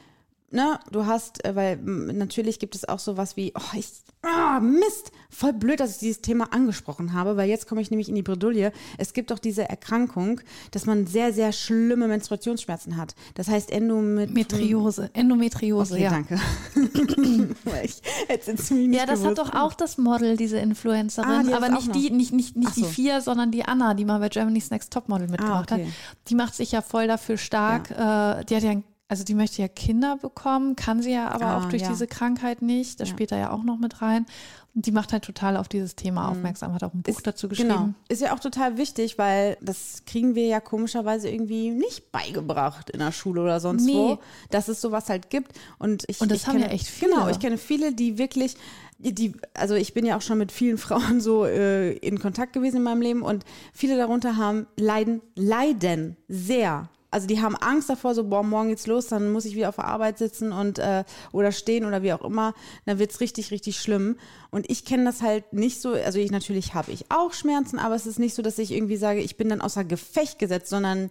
[0.51, 3.87] ne, du hast, äh, weil natürlich gibt es auch sowas wie, oh, ich,
[4.23, 8.09] ah, Mist, voll blöd, dass ich dieses Thema angesprochen habe, weil jetzt komme ich nämlich
[8.09, 8.73] in die Bredouille.
[8.99, 10.41] Es gibt doch diese Erkrankung,
[10.73, 13.15] dass man sehr, sehr schlimme Menstruationsschmerzen hat.
[13.35, 16.11] Das heißt Endomet Metriose, Endometriose, Okay, ja.
[16.11, 16.39] danke.
[17.85, 19.53] Ich hätte es nicht Ja, das hat gewusst.
[19.55, 21.47] doch auch das Model, diese Ah, Influencerin.
[21.47, 22.87] die hat aber auch nicht die, nicht, nicht, nicht Ach die so.
[22.87, 25.87] Ah, vier, sondern die Anna, die mal bei Germany's Next Topmodel mitgemacht okay.
[25.87, 25.93] hat.
[26.29, 27.91] Die macht sich ja voll dafür stark.
[27.91, 28.75] Äh, die hat ja,
[29.11, 31.89] also die möchte ja Kinder bekommen, kann sie ja aber Ah, auch durch ja.
[31.89, 33.01] diese Krankheit nicht.
[33.01, 33.15] Das Ja.
[33.15, 34.25] spielt da ja auch noch mit rein.
[34.73, 37.71] Und die macht halt total auf dieses Thema aufmerksam, hat auch ein Buch dazu geschrieben.
[37.71, 37.89] Genau.
[38.09, 43.01] Ist ja auch total wichtig, weil das kriegen wir ja komischerweise irgendwie nicht beigebracht in
[43.01, 43.95] der Schule oder sonst Nee.
[43.95, 44.19] wo,
[44.51, 45.59] dass es sowas halt gibt.
[45.81, 47.11] Und, ich, Und das ich haben kenne, ja echt viele.
[47.15, 48.55] Genau, ich kenne viele, die wirklich,
[48.99, 50.79] die- die, also ich bin ja auch schon mit vielen
[51.19, 53.45] Frauen so äh, in Kontakt gewesen in meinem Leben und
[53.75, 58.87] viele darunter haben, leiden, leiden sehr Also die haben Angst davor, so, boah, morgen geht's
[58.87, 62.13] los, dann muss ich wieder auf der Arbeit sitzen und äh, oder stehen oder wie
[62.13, 62.55] auch immer.
[62.87, 64.17] Dann wird's richtig, richtig schlimm.
[64.51, 67.95] Und ich kenne das halt nicht so, also ich natürlich habe ich auch Schmerzen, aber
[67.95, 71.11] es ist nicht so, dass ich irgendwie sage, ich bin dann außer Gefecht gesetzt, sondern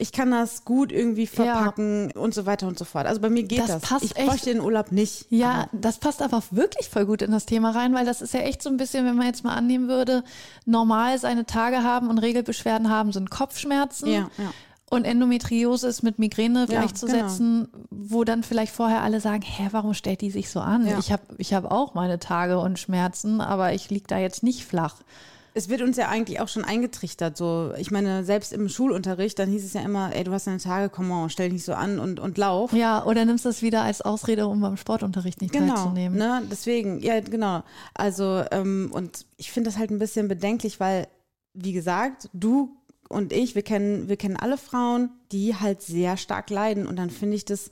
[0.00, 2.20] ich kann das gut irgendwie verpacken ja.
[2.20, 3.06] und so weiter und so fort.
[3.06, 3.66] Also bei mir geht das.
[3.66, 3.82] das.
[3.82, 4.26] Passt ich echt.
[4.26, 5.26] bräuchte den Urlaub nicht.
[5.28, 8.40] Ja, das passt aber wirklich voll gut in das Thema rein, weil das ist ja
[8.40, 10.24] echt so ein bisschen, wenn man jetzt mal annehmen würde,
[10.64, 14.08] normal seine Tage haben und Regelbeschwerden haben, sind Kopfschmerzen.
[14.08, 14.52] Ja, ja.
[14.90, 17.86] Und Endometriose ist mit Migräne gleichzusetzen, genau.
[17.90, 20.86] wo dann vielleicht vorher alle sagen, hä, warum stellt die sich so an?
[20.86, 20.98] Ja.
[20.98, 24.64] Ich habe ich hab auch meine Tage und Schmerzen, aber ich liege da jetzt nicht
[24.64, 24.96] flach
[25.54, 27.36] es wird uns ja eigentlich auch schon eingetrichtert.
[27.36, 30.58] So, ich meine, selbst im Schulunterricht, dann hieß es ja immer, ey, du hast deine
[30.58, 32.72] Tage, komm on, stell dich nicht so an und, und lauf.
[32.72, 36.18] Ja, oder nimmst das wieder als Ausrede, um beim Sportunterricht nicht genau, teilzunehmen.
[36.18, 37.62] Ne, deswegen, ja, genau.
[37.94, 41.08] Also, ähm, und ich finde das halt ein bisschen bedenklich, weil,
[41.54, 42.76] wie gesagt, du
[43.10, 46.86] und ich, wir kennen, wir kennen alle Frauen, die halt sehr stark leiden.
[46.86, 47.70] Und dann finde ich das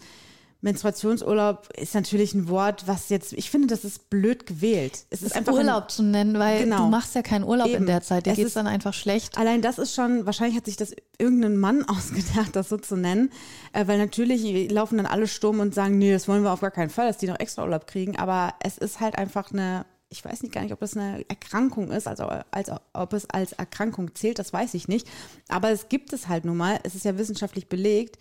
[0.61, 5.05] Menstruationsurlaub ist natürlich ein Wort, was jetzt, ich finde, das ist blöd gewählt.
[5.11, 7.69] Es ist, ist einfach Urlaub ein, zu nennen, weil genau, du machst ja keinen Urlaub
[7.69, 9.39] eben, in der Zeit, dir geht es dann einfach schlecht.
[9.39, 13.31] Allein das ist schon, wahrscheinlich hat sich das irgendein Mann ausgedacht, das so zu nennen,
[13.73, 16.73] äh, weil natürlich laufen dann alle Sturm und sagen, nee, das wollen wir auf gar
[16.73, 20.25] keinen Fall, dass die noch extra Urlaub kriegen, aber es ist halt einfach eine ich
[20.25, 24.15] weiß nicht gar nicht, ob das eine Erkrankung ist, also als, ob es als Erkrankung
[24.15, 25.07] zählt, das weiß ich nicht.
[25.49, 26.81] Aber es gibt es halt nun mal.
[26.83, 28.19] Es ist ja wissenschaftlich belegt.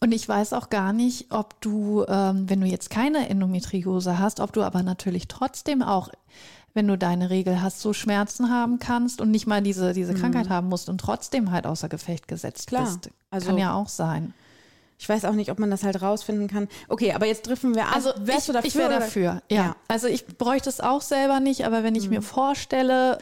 [0.00, 4.40] Und ich weiß auch gar nicht, ob du, ähm, wenn du jetzt keine Endometriose hast,
[4.40, 6.08] ob du aber natürlich trotzdem auch,
[6.72, 10.18] wenn du deine Regel hast, so Schmerzen haben kannst und nicht mal diese, diese mhm.
[10.18, 12.84] Krankheit haben musst und trotzdem halt außer Gefecht gesetzt Klar.
[12.84, 13.10] bist.
[13.30, 14.32] Also, Kann ja auch sein.
[15.00, 16.68] Ich weiß auch nicht, ob man das halt rausfinden kann.
[16.86, 17.94] Okay, aber jetzt driften wir an.
[17.94, 18.68] Also wärst ich, du dafür?
[18.68, 19.56] Ich wäre dafür, ja.
[19.56, 19.76] ja.
[19.88, 22.16] Also ich bräuchte es auch selber nicht, aber wenn ich mhm.
[22.16, 23.16] mir vorstelle,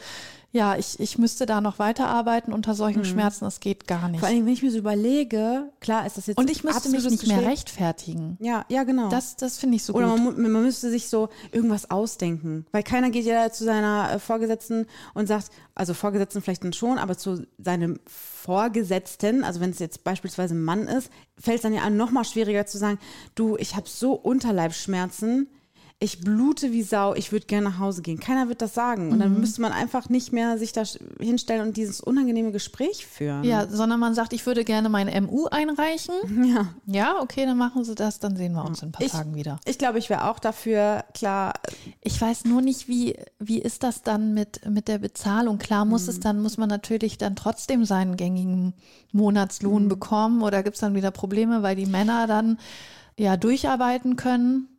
[0.51, 3.05] ja, ich, ich müsste da noch weiterarbeiten unter solchen mhm.
[3.05, 3.45] Schmerzen.
[3.45, 4.19] Das geht gar nicht.
[4.19, 6.37] Vor allem, wenn ich mir so überlege, klar ist das jetzt.
[6.37, 8.35] Und ich müsste mich nicht mehr rechtfertigen.
[8.39, 9.09] Ja, ja, genau.
[9.09, 10.19] Das, das finde ich so Oder gut.
[10.19, 12.65] Oder man, man, müsste sich so irgendwas ausdenken.
[12.71, 16.97] Weil keiner geht ja zu seiner äh, Vorgesetzten und sagt, also Vorgesetzten vielleicht dann schon,
[16.97, 21.73] aber zu seinem Vorgesetzten, also wenn es jetzt beispielsweise ein Mann ist, fällt es dann
[21.73, 22.97] ja an, noch mal schwieriger zu sagen,
[23.35, 25.47] du, ich habe so Unterleibsschmerzen
[26.01, 28.21] ich blute wie Sau, ich würde gerne nach Hause gehen.
[28.21, 29.11] Keiner wird das sagen.
[29.11, 29.41] Und dann mhm.
[29.41, 30.83] müsste man einfach nicht mehr sich da
[31.19, 33.43] hinstellen und dieses unangenehme Gespräch führen.
[33.43, 36.15] Ja, sondern man sagt, ich würde gerne mein MU einreichen.
[36.49, 36.73] Ja.
[36.85, 39.35] Ja, okay, dann machen Sie das, dann sehen wir uns in ein paar ich, Tagen
[39.35, 39.59] wieder.
[39.65, 41.53] Ich glaube, ich wäre auch dafür, klar.
[42.01, 45.57] Ich weiß nur nicht, wie, wie ist das dann mit, mit der Bezahlung?
[45.57, 46.09] Klar muss mhm.
[46.09, 48.73] es dann, muss man natürlich dann trotzdem seinen gängigen
[49.11, 49.89] Monatslohn mhm.
[49.89, 52.57] bekommen oder gibt es dann wieder Probleme, weil die Männer dann
[53.17, 54.69] ja durcharbeiten können?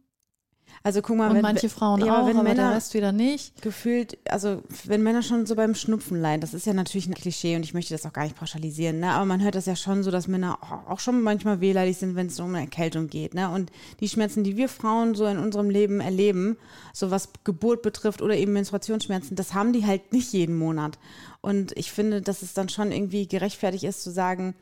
[0.82, 3.12] Also guck mal, und wenn, manche Frauen ja, auch, wenn aber Männer der Rest wieder
[3.12, 3.60] nicht.
[3.60, 7.54] Gefühlt, also wenn Männer schon so beim Schnupfen leiden, das ist ja natürlich ein Klischee
[7.54, 9.10] und ich möchte das auch gar nicht pauschalisieren, ne?
[9.10, 12.28] aber man hört das ja schon so, dass Männer auch schon manchmal wehleidig sind, wenn
[12.28, 13.34] es um eine Erkältung geht.
[13.34, 13.50] Ne?
[13.50, 16.56] Und die Schmerzen, die wir Frauen so in unserem Leben erleben,
[16.94, 20.98] so was Geburt betrifft oder eben Menstruationsschmerzen, das haben die halt nicht jeden Monat.
[21.42, 24.54] Und ich finde, dass es dann schon irgendwie gerechtfertigt ist zu sagen,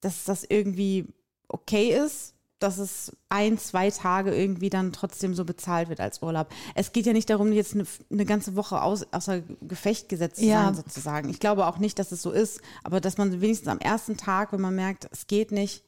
[0.00, 1.08] dass das irgendwie
[1.48, 6.48] okay ist, dass es ein, zwei Tage irgendwie dann trotzdem so bezahlt wird als Urlaub.
[6.74, 10.46] Es geht ja nicht darum, jetzt eine, eine ganze Woche aus, außer Gefecht gesetzt zu
[10.46, 10.64] ja.
[10.64, 11.28] sein, sozusagen.
[11.28, 14.52] Ich glaube auch nicht, dass es so ist, aber dass man wenigstens am ersten Tag,
[14.52, 15.84] wenn man merkt, es geht nicht.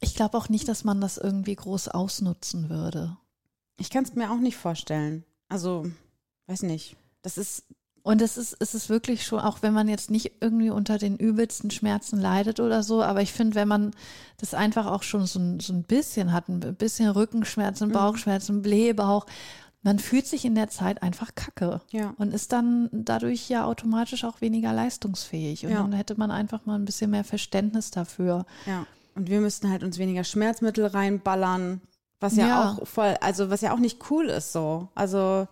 [0.00, 3.16] Ich glaube auch nicht, dass man das irgendwie groß ausnutzen würde.
[3.76, 5.24] Ich kann es mir auch nicht vorstellen.
[5.48, 5.86] Also,
[6.46, 6.96] weiß nicht.
[7.22, 7.64] Das ist
[8.02, 11.16] und es ist, es ist wirklich schon, auch wenn man jetzt nicht irgendwie unter den
[11.16, 13.90] übelsten Schmerzen leidet oder so, aber ich finde, wenn man
[14.38, 17.92] das einfach auch schon so ein, so ein bisschen hat, ein bisschen Rückenschmerzen, mhm.
[17.92, 19.26] Bauchschmerzen, Blähbauch,
[19.82, 22.14] man fühlt sich in der Zeit einfach kacke ja.
[22.18, 25.64] und ist dann dadurch ja automatisch auch weniger leistungsfähig.
[25.64, 25.78] Und ja.
[25.78, 28.44] dann hätte man einfach mal ein bisschen mehr Verständnis dafür.
[28.66, 28.86] Ja.
[29.14, 31.80] Und wir müssten halt uns weniger Schmerzmittel reinballern,
[32.20, 32.70] was ja, ja.
[32.70, 34.88] auch voll, also was ja auch nicht cool ist so.
[34.94, 35.48] Also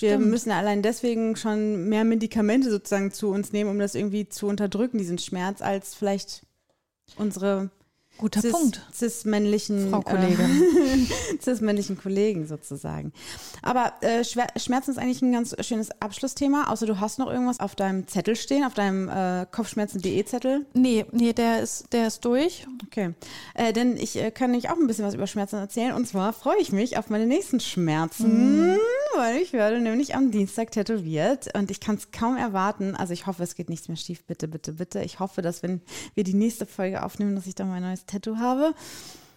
[0.00, 0.26] wir Stimmt.
[0.28, 4.98] müssen allein deswegen schon mehr Medikamente sozusagen zu uns nehmen, um das irgendwie zu unterdrücken,
[4.98, 6.44] diesen Schmerz, als vielleicht
[7.16, 7.70] unsere
[8.18, 8.86] Guter cis, Punkt.
[8.92, 10.38] Cis-männlichen Frau Kollegin.
[10.40, 13.12] Äh, cis-männlichen Kollegen sozusagen.
[13.62, 17.74] Aber äh, Schmerzen ist eigentlich ein ganz schönes Abschlussthema, außer du hast noch irgendwas auf
[17.74, 20.66] deinem Zettel stehen, auf deinem äh, Kopfschmerzen.de Zettel?
[20.72, 22.66] Nee, nee, der ist, der ist durch.
[22.86, 23.14] Okay.
[23.54, 25.92] Äh, denn ich äh, kann euch auch ein bisschen was über Schmerzen erzählen.
[25.92, 28.78] Und zwar freue ich mich auf meine nächsten Schmerzen, mhm.
[29.16, 32.96] weil ich werde nämlich am Dienstag tätowiert und ich kann es kaum erwarten.
[32.96, 34.24] Also ich hoffe, es geht nichts mehr schief.
[34.24, 35.00] Bitte, bitte, bitte.
[35.02, 35.82] Ich hoffe, dass wenn
[36.14, 38.74] wir die nächste Folge aufnehmen, dass ich dann mein neues Tattoo habe.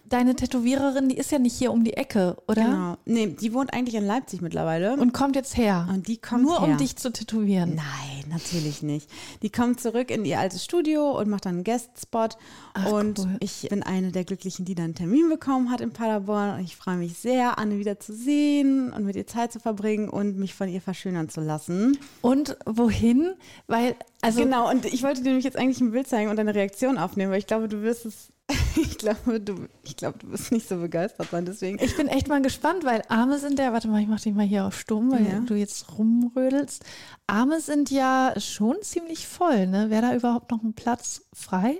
[0.06, 2.64] deine Tätowiererin, die ist ja nicht hier um die Ecke, oder?
[2.64, 2.96] Genau.
[3.04, 4.94] Nee, die wohnt eigentlich in Leipzig mittlerweile.
[4.96, 5.86] Und kommt jetzt her.
[5.88, 6.76] Und die kommt Nur um her.
[6.78, 7.76] dich zu tätowieren.
[7.76, 9.08] Nein, natürlich nicht.
[9.42, 12.26] Die kommt zurück in ihr altes Studio und macht dann einen Guest-Spot.
[12.74, 13.36] Ach, Und cool.
[13.38, 16.56] ich bin eine der Glücklichen, die dann einen Termin bekommen hat in Paderborn.
[16.58, 20.08] Und ich freue mich sehr, Anne wieder zu sehen und mit ihr Zeit zu verbringen
[20.08, 21.96] und mich von ihr verschönern zu lassen.
[22.20, 23.34] Und wohin?
[23.68, 26.54] Weil, also genau, und ich wollte dir nämlich jetzt eigentlich ein Bild zeigen und deine
[26.54, 28.32] Reaktion aufnehmen, weil ich glaube, du wirst es,
[28.76, 31.78] ich glaube, du, ich glaube, du wirst nicht so begeistert sein, deswegen.
[31.82, 34.46] ich bin echt mal gespannt, weil Arme sind ja, warte mal, ich mach dich mal
[34.46, 35.40] hier auf stumm, weil Ja.
[35.40, 36.84] du jetzt rumrödelst.
[37.26, 39.88] Arme sind ja schon ziemlich voll, ne?
[39.90, 41.78] Wäre da überhaupt noch ein Platz frei?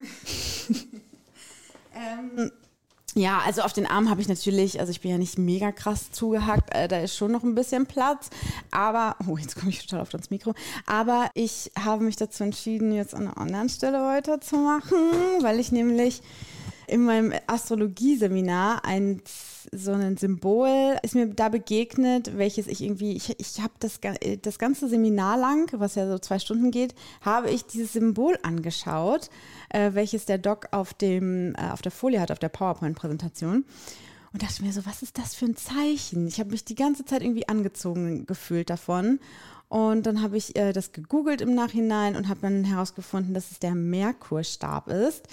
[3.14, 6.12] Ja, also auf den Arm habe ich natürlich, also ich bin ja nicht mega krass
[6.12, 8.30] zugehackt, äh, da ist schon noch ein bisschen Platz,
[8.70, 10.54] aber, oh, jetzt komme ich total auf das Mikro,
[10.86, 14.96] aber ich habe mich dazu entschieden, jetzt an einer anderen Stelle weiterzumachen,
[15.40, 16.22] weil ich nämlich
[16.86, 19.22] in meinem Astrologie-Seminar ein
[19.72, 24.36] so ein Symbol ist mir da begegnet, welches ich irgendwie, ich, ich habe das, äh,
[24.38, 29.30] das ganze Seminar lang, was ja so zwei Stunden geht, habe ich dieses Symbol angeschaut,
[29.70, 33.64] äh, welches der Doc auf, dem, äh, auf der Folie hat, auf der PowerPoint-Präsentation.
[34.32, 36.28] Und dachte mir so, was ist das für ein Zeichen?
[36.28, 39.18] Ich habe mich die ganze Zeit irgendwie angezogen gefühlt davon.
[39.70, 43.60] Und dann habe ich äh, das gegoogelt im Nachhinein und habe dann herausgefunden, dass es
[43.60, 45.28] der Merkurstab ist.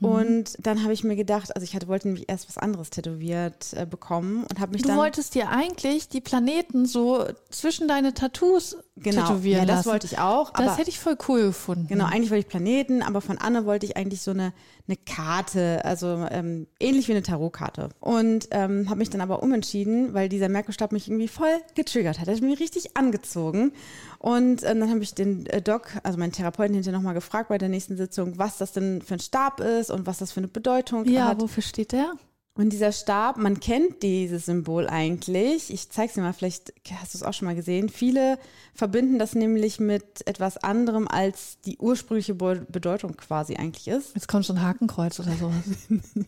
[0.00, 3.74] Und dann habe ich mir gedacht, also ich hatte, wollte nämlich erst was anderes tätowiert
[3.74, 8.14] äh, bekommen und habe mich Du dann wolltest dir eigentlich die Planeten so zwischen deine
[8.14, 9.90] Tattoos genau, tätowieren ja, das lassen.
[9.90, 10.50] wollte ich auch.
[10.52, 11.86] das aber hätte ich voll cool gefunden.
[11.88, 14.52] Genau, eigentlich wollte ich Planeten, aber von Anne wollte ich eigentlich so eine,
[14.86, 17.88] eine Karte, also ähm, ähnlich wie eine Tarotkarte.
[18.00, 22.28] Und ähm, habe mich dann aber umentschieden, weil dieser Merkurstab mich irgendwie voll getriggert hat.
[22.28, 23.72] Er hat mich richtig angezogen.
[24.18, 27.58] Und ähm, dann habe ich den äh, Doc, also meinen Therapeuten hinterher nochmal gefragt bei
[27.58, 30.48] der nächsten Sitzung, was das denn für ein Stab ist und was das für eine
[30.48, 31.40] Bedeutung Ja, hat.
[31.40, 32.12] wofür steht der?
[32.54, 35.72] Und dieser Stab, man kennt dieses Symbol eigentlich.
[35.72, 37.88] Ich zeige es dir mal, vielleicht hast du es auch schon mal gesehen.
[37.88, 38.38] Viele
[38.74, 44.14] verbinden das nämlich mit etwas anderem, als die ursprüngliche Be- Bedeutung quasi eigentlich ist.
[44.14, 45.64] Jetzt kommt so ein Hakenkreuz oder sowas.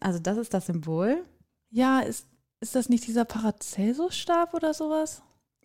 [0.00, 1.24] Also das ist das Symbol.
[1.70, 2.26] ja, ist,
[2.60, 5.22] ist das nicht dieser Paracelsus-Stab oder sowas?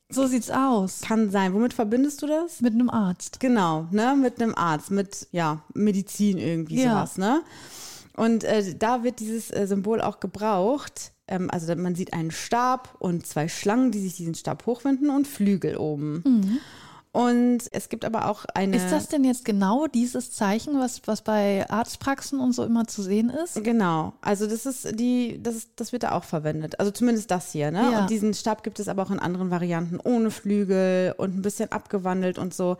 [0.09, 1.01] So sieht's aus.
[1.01, 1.53] Kann sein.
[1.53, 2.59] Womit verbindest du das?
[2.61, 3.39] Mit einem Arzt.
[3.39, 6.93] Genau, ne, mit einem Arzt, mit ja, Medizin irgendwie Ja.
[7.05, 7.43] sowas, ne?
[8.15, 11.13] Und äh, da wird dieses äh, Symbol auch gebraucht.
[11.27, 15.27] Ähm, also man sieht einen Stab und zwei Schlangen, die sich diesen Stab hochwinden und
[15.27, 16.21] Flügel oben.
[17.13, 18.75] Und es gibt aber auch eine.
[18.75, 23.03] Ist das denn jetzt genau dieses Zeichen, was, was bei Arztpraxen und so immer zu
[23.03, 23.63] sehen ist?
[23.63, 26.79] Genau, also das ist die, das, ist, das wird da auch verwendet.
[26.79, 27.91] Also zumindest das hier, ne?
[27.91, 28.01] Ja.
[28.01, 31.71] Und diesen Stab gibt es aber auch in anderen Varianten, ohne Flügel und ein bisschen
[31.71, 32.77] abgewandelt und so.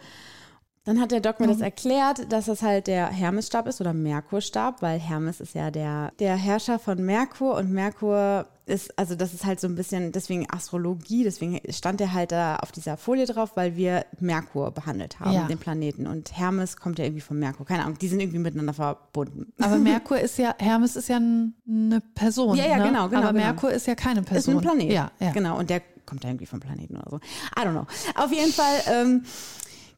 [0.86, 4.82] Dann hat der Doc mir das erklärt, dass das halt der Hermesstab ist oder Merkurstab,
[4.82, 9.46] weil Hermes ist ja der, der Herrscher von Merkur und Merkur ist, also das ist
[9.46, 13.52] halt so ein bisschen, deswegen Astrologie, deswegen stand der halt da auf dieser Folie drauf,
[13.56, 15.48] weil wir Merkur behandelt haben, Ja.
[15.48, 16.06] den Planeten.
[16.08, 19.54] Und Hermes kommt ja irgendwie von Merkur, keine Ahnung, die sind irgendwie miteinander verbunden.
[19.62, 22.58] Aber Merkur ist ja, Hermes ist ja eine Person.
[22.58, 22.84] Ja, ja, ne?
[22.88, 23.46] genau, genau, Aber genau.
[23.46, 24.56] Merkur ist ja keine Ist Person.
[24.56, 24.92] ein Planet.
[24.92, 25.32] Ja, ja.
[25.32, 27.18] Genau, und der kommt da irgendwie vom Planeten oder so.
[27.58, 27.86] I don't know.
[28.16, 29.24] Auf jeden Fall, ähm,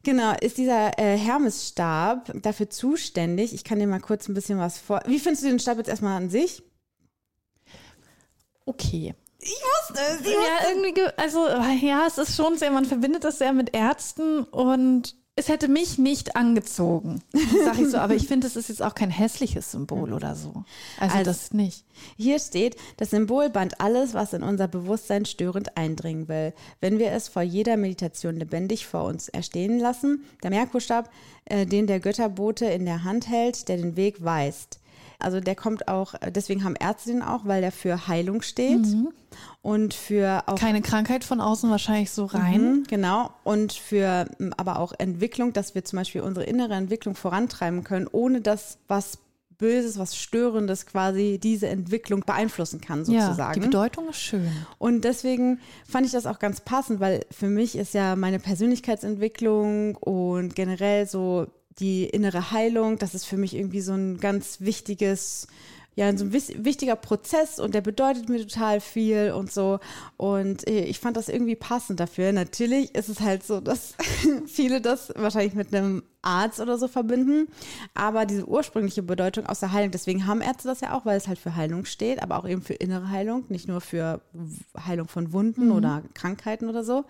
[0.06, 3.52] genau, ist dieser äh, Hermesstab dafür zuständig.
[3.52, 5.02] Ich kann dir mal kurz ein bisschen was vor.
[5.06, 6.62] Wie findest du den Stab jetzt erstmal an sich?
[8.64, 9.14] Okay.
[9.38, 13.52] Ich wusste, Ja, irgendwie, ge- also ja, es ist schon sehr, man verbindet das sehr
[13.52, 17.22] mit Ärzten und es hätte mich nicht angezogen,
[17.64, 17.98] sag ich so.
[17.98, 20.64] Aber ich finde, es ist jetzt auch kein hässliches Symbol oder so.
[20.98, 21.84] Also, Also- das nicht.
[22.16, 26.52] Hier steht, das Symbol band alles, was in unser Bewusstsein störend eindringen will.
[26.80, 31.10] Wenn wir es vor jeder Meditation lebendig vor uns erstehen lassen, der Merkurstab,
[31.44, 34.80] äh, den der Götterbote in der Hand hält, der den Weg weist.
[35.18, 38.86] Also der kommt auch, deswegen haben Ärzte den auch, weil der für Heilung steht
[39.62, 42.60] und für auch Keine Krankheit von außen wahrscheinlich so rein.
[42.80, 43.30] Mhm, genau.
[43.44, 44.26] Und für
[44.56, 49.18] aber auch Entwicklung, dass wir zum Beispiel unsere innere Entwicklung vorantreiben können, ohne dass was
[49.58, 53.54] Böses, was Störendes quasi diese Entwicklung beeinflussen kann, Ja, sozusagen.
[53.54, 54.50] die Bedeutung ist schön.
[54.76, 59.96] Und deswegen fand ich das auch ganz passend, weil für mich ist ja meine Persönlichkeitsentwicklung
[59.96, 61.46] und generell so
[61.78, 65.46] die innere Heilung, das ist für mich irgendwie so ein ganz wichtiges,
[65.94, 69.78] ja, so ein wichtiger Prozess und der bedeutet mir total viel und so.
[70.16, 72.32] Und äh, ich fand das irgendwie passend dafür.
[72.32, 73.94] Natürlich ist es halt so, dass
[74.46, 77.48] viele das wahrscheinlich mit einem Arzt oder so verbinden,
[77.94, 81.28] aber diese ursprüngliche Bedeutung aus der Heilung, deswegen haben Ärzte das ja auch, weil es
[81.28, 84.20] halt für Heilung steht, aber auch eben für innere Heilung, nicht nur für
[84.86, 87.04] Heilung von Wunden oder Krankheiten oder so.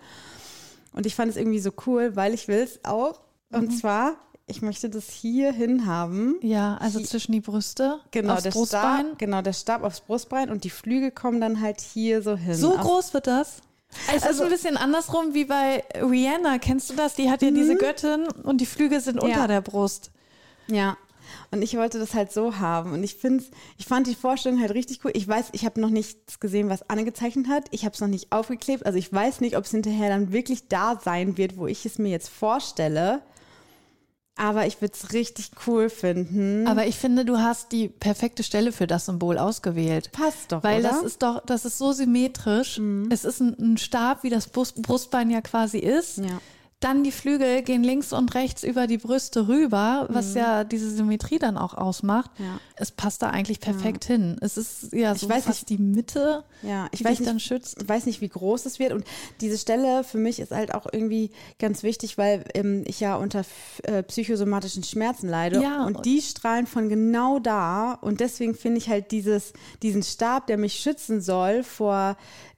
[0.93, 3.21] Und ich fand es irgendwie so cool, weil ich will es auch.
[3.49, 4.17] Und zwar
[4.47, 6.37] ich möchte das hier hin haben.
[6.41, 9.05] Ja, also Hier- zwischen die Brüste, Genau, aufs der Brustbein.
[9.07, 12.55] Stab, genau, der Stab aufs Brustbein und die Flügel kommen dann halt hier so hin.
[12.55, 13.57] So groß wird das?
[14.15, 16.59] Es Also- ist ein bisschen andersrum wie bei Rihanna.
[16.59, 17.15] Kennst du das?
[17.15, 19.41] Die hat ja diese Göttin und die Flügel sind unter Mhm.
[19.41, 19.47] Ja.
[19.47, 20.11] der Brust.
[20.67, 20.97] Ja.
[21.51, 22.93] Und ich wollte das halt so haben.
[22.93, 23.43] Und ich finde,
[23.77, 25.11] ich fand die Vorstellung halt richtig cool.
[25.13, 27.65] Ich weiß, ich habe noch nichts gesehen, was Anne gezeichnet hat.
[27.71, 28.85] Ich habe es noch nicht aufgeklebt.
[28.85, 31.97] Also ich weiß nicht, ob es hinterher dann wirklich da sein wird, wo ich es
[31.97, 33.21] mir jetzt vorstelle.
[34.37, 36.67] Aber ich würde es richtig cool finden.
[36.67, 40.11] Aber ich finde, du hast die perfekte Stelle für das Symbol ausgewählt.
[40.11, 40.91] Passt doch, Weil oder?
[40.91, 40.95] Mhm.
[40.95, 42.79] das ist doch, das ist so symmetrisch.
[43.09, 46.19] Es ist ein, ein Stab, wie das Brust, Brustbein ja quasi ist.
[46.19, 46.39] Ja.
[46.79, 50.37] Dann die Flügel gehen links und rechts über die Brüste rüber, was Mhm.
[50.37, 52.29] ja diese Symmetrie dann auch ausmacht.
[52.37, 52.59] Ja.
[52.75, 54.37] Es passt da eigentlich perfekt hin.
[54.41, 57.39] Es ist ja so weiß fast die Mitte, Ja, ich die weiß dich nicht, dann
[57.39, 57.81] schützt.
[57.81, 58.93] Ich weiß nicht, wie groß es wird.
[58.93, 59.05] Und
[59.41, 63.43] diese Stelle für mich ist halt auch irgendwie ganz wichtig, weil ähm, ich ja unter
[63.81, 65.59] äh, psychosomatischen Schmerzen leide.
[65.63, 65.83] Ja.
[65.83, 67.93] Und die strahlen von genau da.
[67.93, 72.17] Und deswegen finde ich halt dieses, diesen Stab, der mich schützen soll vor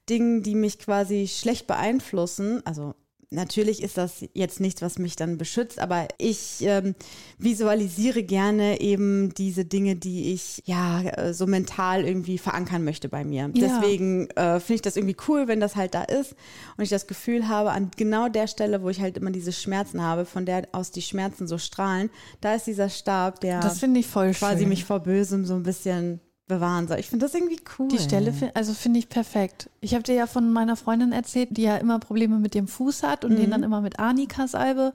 [0.09, 2.61] Dingen, die mich quasi schlecht beeinflussen.
[2.65, 2.95] Also
[3.32, 6.96] Natürlich ist das jetzt nichts, was mich dann beschützt, aber ich ähm,
[7.38, 13.24] visualisiere gerne eben diese Dinge, die ich ja äh, so mental irgendwie verankern möchte bei
[13.24, 13.52] mir.
[13.54, 13.68] Ja.
[13.82, 16.36] Deswegen äh, finde ich das irgendwie cool, wenn das halt da ist
[16.76, 20.02] und ich das Gefühl habe, an genau der Stelle, wo ich halt immer diese Schmerzen
[20.02, 22.10] habe, von der aus die Schmerzen so strahlen,
[22.42, 24.70] da ist dieser Stab, der Das finde ich voll quasi schön.
[24.70, 26.20] mich vor Bösem so ein bisschen
[26.50, 27.00] bewahren soll.
[27.00, 27.88] Ich finde das irgendwie cool.
[27.88, 29.70] Die Stelle, fi- also finde ich perfekt.
[29.80, 33.04] Ich habe dir ja von meiner Freundin erzählt, die ja immer Probleme mit dem Fuß
[33.04, 33.38] hat und Mhm.
[33.38, 34.91] den dann immer mit Arnika-Salbe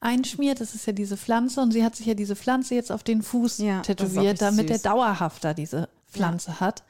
[0.00, 0.60] einschmiert.
[0.62, 3.20] Das ist ja diese Pflanze und sie hat sich ja diese Pflanze jetzt auf den
[3.22, 4.78] Fuß Ja, tätowiert, damit süß.
[4.84, 6.84] er dauerhafter diese Pflanze hat.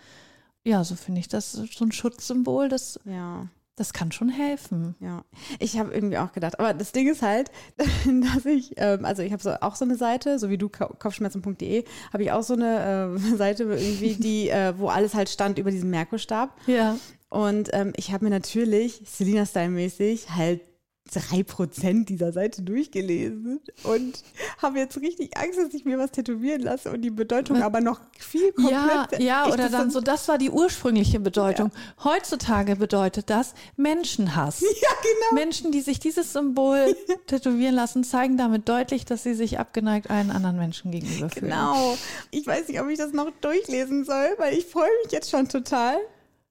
[0.62, 3.46] Ja, so finde ich das so ein Schutzsymbol, das, Ja.
[3.76, 4.94] Das kann schon helfen.
[5.00, 5.24] Ja,
[5.58, 9.32] ich habe irgendwie auch gedacht, aber das Ding ist halt, dass ich, ähm, also ich
[9.32, 12.54] habe so, auch so eine Seite, so wie du Ko- kopfschmerzen.de, habe ich auch so
[12.54, 16.56] eine äh, Seite irgendwie, die, äh, wo alles halt stand über diesen Merkurstab.
[16.66, 16.96] Ja.
[17.30, 20.60] Und ähm, ich habe mir natürlich, Selina-Style-mäßig, halt
[21.12, 24.22] drei Prozent dieser Seite durchgelesen und
[24.60, 28.00] habe jetzt richtig Angst, dass ich mir was tätowieren lasse und die Bedeutung aber noch
[28.18, 29.22] viel Ja, komplett.
[29.22, 31.70] ja, ich oder dann so, das war die ursprüngliche Bedeutung.
[32.02, 34.62] Heutzutage bedeutet das Menschenhass.
[34.84, 35.40] Ja, genau.
[35.42, 36.94] Menschen, die sich dieses Symbol
[37.26, 41.50] tätowieren lassen, zeigen damit deutlich, dass sie sich abgeneigt einen anderen Menschen gegenüber fühlen.
[41.50, 41.96] Genau.
[42.30, 45.48] Ich weiß nicht, ob ich das noch durchlesen soll, weil ich freue mich jetzt schon
[45.48, 45.96] total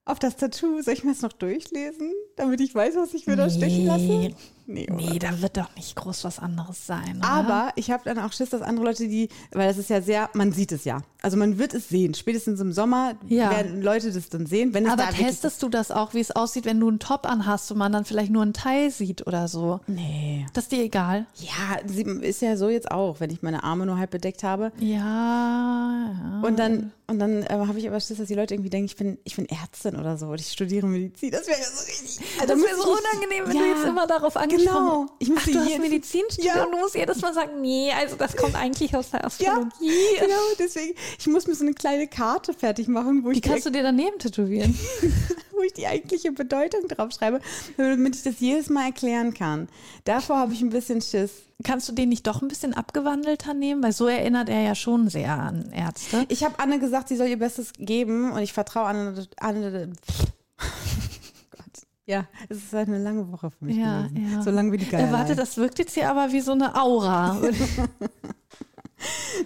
[0.05, 0.81] auf das Tattoo.
[0.81, 4.35] Soll ich mir das noch durchlesen, damit ich weiß, was ich mir da stechen lasse?
[4.65, 4.87] Nee?
[4.89, 7.17] Nee, da wird doch nicht groß was anderes sein.
[7.17, 7.29] Oder?
[7.29, 10.29] Aber ich habe dann auch Schiss, dass andere Leute, die, weil das ist ja sehr,
[10.33, 11.01] man sieht es ja.
[11.21, 12.13] Also man wird es sehen.
[12.13, 13.49] Spätestens im Sommer Ja.
[13.51, 14.73] werden Leute das dann sehen.
[14.73, 17.25] Wenn es Aber da testest du das auch, wie es aussieht, wenn du einen Top
[17.25, 19.79] anhast und man dann vielleicht nur einen Teil sieht oder so?
[19.87, 20.45] Nee.
[20.53, 21.25] Das ist dir egal?
[21.37, 21.77] Ja,
[22.21, 24.71] ist ja so jetzt auch, wenn ich meine Arme nur halb bedeckt habe.
[24.79, 24.97] Ja.
[24.97, 26.41] ja.
[26.47, 28.95] Und dann, und dann äh, habe ich aber Schiss, dass die Leute irgendwie denken, ich
[28.95, 31.31] bin, ich bin Ärztin oder so und ich studiere Medizin.
[31.31, 32.19] Das wäre ja so richtig.
[32.41, 35.05] Also das wäre so unangenehm, wenn Ja, du jetzt immer darauf angesprochen Genau.
[35.19, 36.63] Ich Ach, müsste du hast Medizin studiert Ja.
[36.65, 39.91] und du musst jedes Mal sagen, nee, also das kommt eigentlich aus der Ja, Astrologie.
[40.19, 43.49] genau, deswegen, ich muss mir so eine kleine Karte fertig machen, wo Die ich, die,
[43.49, 44.77] kannst du dir daneben tätowieren.
[45.51, 47.39] wo ich die eigentliche Bedeutung draufschreibe,
[47.77, 49.67] damit ich das jedes Mal erklären kann.
[50.03, 51.31] Davor habe ich ein bisschen Schiss.
[51.63, 53.81] Kannst du den nicht doch ein bisschen abgewandelter nehmen?
[53.83, 56.25] Weil so erinnert er ja schon sehr an Ärzte.
[56.27, 59.27] Ich habe Anne gesagt, sie soll ihr Bestes geben und ich vertraue Anne.
[59.37, 59.93] Anne.
[62.05, 64.33] Ja, es ist halt eine lange Woche für mich Ja, gewesen.
[64.33, 64.41] ja.
[64.41, 65.13] So lange wie die Äh, Geilheit.
[65.13, 67.37] warte, das wirkt jetzt hier aber wie so eine Aura.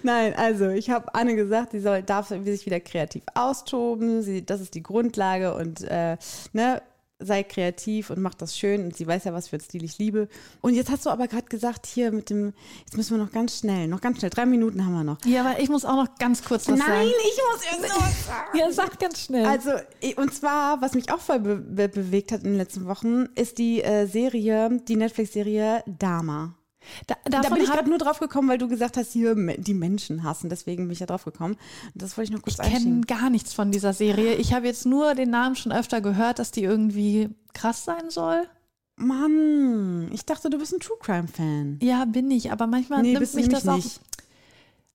[0.02, 4.22] Nein, also ich habe Anne gesagt, sie soll darf sich wieder kreativ austoben.
[4.22, 6.16] Sie, das ist die Grundlage und äh,
[6.52, 6.82] ne,
[7.20, 8.84] sei kreativ und mach das schön.
[8.84, 10.28] Und sie weiß ja, was für ein Stil ich liebe.
[10.60, 13.58] Und jetzt hast du aber gerade gesagt, hier mit dem, jetzt müssen wir noch ganz
[13.58, 15.24] schnell, noch ganz schnell, drei Minuten haben wir noch.
[15.24, 17.06] ja, aber ich muss auch noch ganz kurz was sagen.
[17.06, 18.48] ich muss irgendwas sagen.
[18.58, 19.44] Ja, sag ganz schnell.
[19.44, 19.70] Also,
[20.16, 23.58] und zwar, was mich auch voll be be bewegt hat in den letzten Wochen, ist
[23.58, 26.54] die äh, Serie, die Netflix-Serie Dama.
[27.06, 29.74] Da, Da davon bin ich gerade nur drauf gekommen, weil du gesagt hast, hier die
[29.74, 30.48] Menschen hassen.
[30.48, 31.56] Deswegen bin ich ja drauf gekommen.
[31.94, 34.34] Das wollte ich noch kurz Ich kenne gar nichts von dieser Serie.
[34.34, 38.48] Ich habe jetzt nur den Namen schon öfter gehört, dass die irgendwie krass sein soll.
[38.96, 41.78] Mann, ich dachte, du bist ein True Crime-Fan.
[41.82, 43.76] Ja, bin ich, aber manchmal Nee, nimmt mich das auch.
[43.76, 44.00] nicht.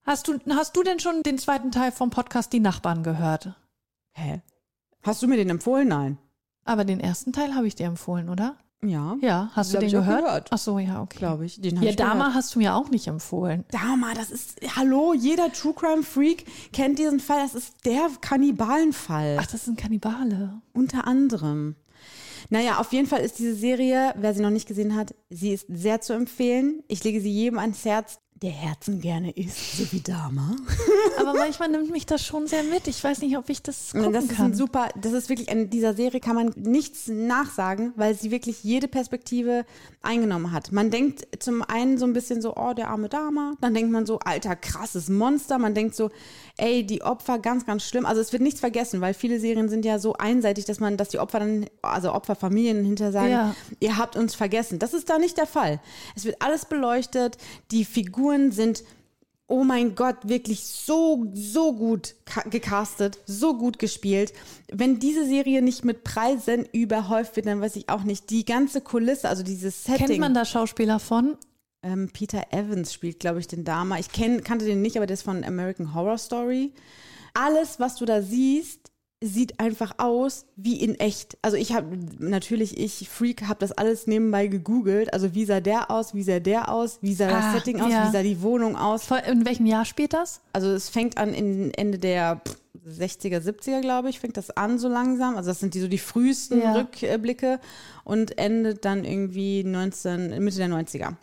[0.05, 3.53] Hast du, hast du denn schon den zweiten Teil vom Podcast Die Nachbarn gehört?
[4.11, 4.41] Hä?
[5.01, 5.87] Hast du mir den empfohlen?
[5.87, 6.17] Nein.
[6.65, 8.57] Aber den ersten Teil habe ich dir empfohlen, oder?
[8.83, 10.23] Ja, Ja, hast du den gehört?
[10.25, 10.47] gehört.
[10.51, 11.17] Ach so, ja, okay.
[11.17, 11.59] glaube ich.
[11.61, 11.99] Den Ja, ich gehört.
[11.99, 13.63] Dama hast du mir auch nicht empfohlen.
[13.71, 17.41] Dama, das ist, hallo, jeder True Crime Freak kennt diesen Fall.
[17.43, 19.37] Das ist der Kannibalenfall.
[19.39, 20.61] Ach, das sind Kannibale.
[20.73, 21.75] Unter anderem.
[22.49, 25.65] Naja, auf jeden Fall ist diese Serie, wer sie noch nicht gesehen hat, sie ist
[25.69, 26.83] sehr zu empfehlen.
[26.87, 30.55] Ich lege sie jedem ans Herz, der Herzen gerne isst, so wie Dama.
[31.17, 32.87] Aber manchmal nimmt mich das schon sehr mit.
[32.87, 34.47] Ich weiß nicht, ob ich das gucken das ist kann.
[34.47, 38.61] ein super, das ist wirklich, in dieser Serie kann man nichts nachsagen, weil sie wirklich
[38.61, 39.65] jede Perspektive
[40.01, 40.73] eingenommen hat.
[40.73, 43.53] Man denkt zum einen so ein bisschen so, oh, der arme Dama.
[43.61, 45.57] Dann denkt man so, alter, krasses Monster.
[45.57, 46.11] Man denkt so,
[46.57, 48.05] ey, die Opfer, ganz, ganz schlimm.
[48.05, 51.09] Also es wird nichts vergessen, weil viele Serien sind ja so einseitig, dass man, dass
[51.09, 53.55] die Opfer dann, also Opferfamilien hinter sagen, Ja.
[53.79, 54.79] ihr habt uns vergessen.
[54.79, 55.79] Das ist da nicht der Fall.
[56.15, 57.37] Es wird alles beleuchtet.
[57.71, 58.83] Die Figuren sind,
[59.47, 62.15] oh mein Gott, wirklich so, so gut
[62.49, 64.31] gecastet, so gut gespielt.
[64.71, 68.29] Wenn diese Serie nicht mit Preisen überhäuft wird, dann weiß ich auch nicht.
[68.29, 70.05] Die ganze Kulisse, also dieses Setting.
[70.07, 71.35] Kennt man da Schauspieler von?
[71.83, 73.99] Ähm, Peter Evans spielt, glaube ich, den Dama.
[73.99, 76.71] Ich kenn, kannte den nicht, aber der ist von American Horror Story.
[77.33, 78.79] Alles, was du da siehst,
[79.25, 81.37] sieht einfach aus wie in echt.
[81.41, 85.13] Also ich habe natürlich, ich Freak, habe das alles nebenbei gegoogelt.
[85.13, 87.91] Also wie sah der aus, wie sah der aus, wie sah das Ah, Setting aus,
[87.91, 88.07] ja.
[88.07, 89.05] wie sah die Wohnung aus.
[89.05, 90.41] Vor- In welchem Jahr spielt das?
[90.51, 92.57] Also es fängt an in Ende der pff,
[92.99, 95.37] 60er, 70er, glaube ich, fängt das an so langsam.
[95.37, 96.73] Also das sind die so die frühesten Ja.
[96.73, 97.59] Rückblicke
[98.03, 101.13] und endet dann irgendwie 19, Mitte der 90er.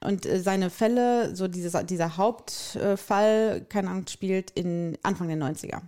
[0.00, 5.80] Und äh, seine Fälle, so dieses, dieser Hauptfall, keine Ahnung, spielt in Anfang der 90er.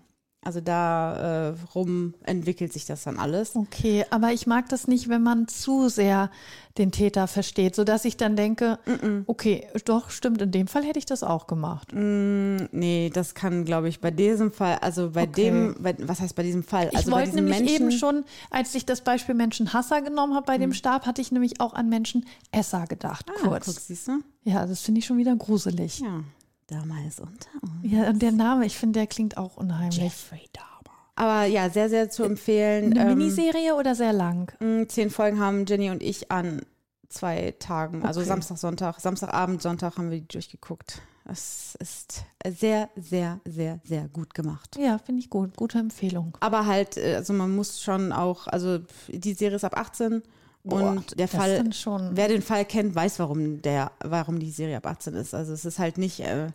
[0.45, 3.57] Also da äh, rum entwickelt sich das dann alles.
[3.57, 6.31] Okay, aber ich mag das nicht, wenn man zu sehr
[6.79, 8.79] den Täter versteht, sodass ich dann denke,
[9.27, 11.93] okay, doch, stimmt, in dem Fall hätte ich das auch gemacht.
[11.93, 15.33] Nee, das kann, glaube ich, bei diesem Fall, also bei Okay.
[15.51, 16.89] dem, bei, was heißt bei diesem Fall?
[16.93, 20.47] Ich Also bei wollte nämlich Menschen, eben schon, als ich das Beispiel Menschenhasser genommen habe
[20.47, 23.67] bei dem Stab, hatte ich nämlich auch an Menschenesser gedacht, Ah, kurz.
[23.67, 24.21] guck, siehst du?
[24.45, 25.99] Ja, das finde ich schon wieder gruselig.
[25.99, 26.21] Ja,
[26.69, 27.73] damals unter uns.
[27.93, 29.99] Ja, und der Name, ich finde, der klingt auch unheimlich.
[29.99, 30.97] Jeffrey Dahmer.
[31.17, 32.97] Aber ja, sehr, sehr zu empfehlen.
[32.97, 34.53] Eine Ähm, Miniserie oder sehr lang?
[34.89, 36.63] zehn Folgen haben Jenny und ich an
[37.09, 38.29] zwei Tagen, also Okay.
[38.29, 41.01] Samstag, Sonntag, Samstagabend, Sonntag haben wir die durchgeguckt.
[41.31, 44.77] Es ist sehr, sehr, sehr, sehr gut gemacht.
[44.79, 45.57] Ja, finde ich gut.
[45.57, 46.37] Gute Empfehlung.
[46.41, 50.23] Aber halt, äh, also man muss schon auch, also die Serie ist ab 18
[50.69, 51.65] und der Fall,
[52.13, 55.35] wer den Fall kennt, weiß, warum der, warum die Serie ab 18 ist.
[55.35, 56.49] Also es ist halt nicht, äh,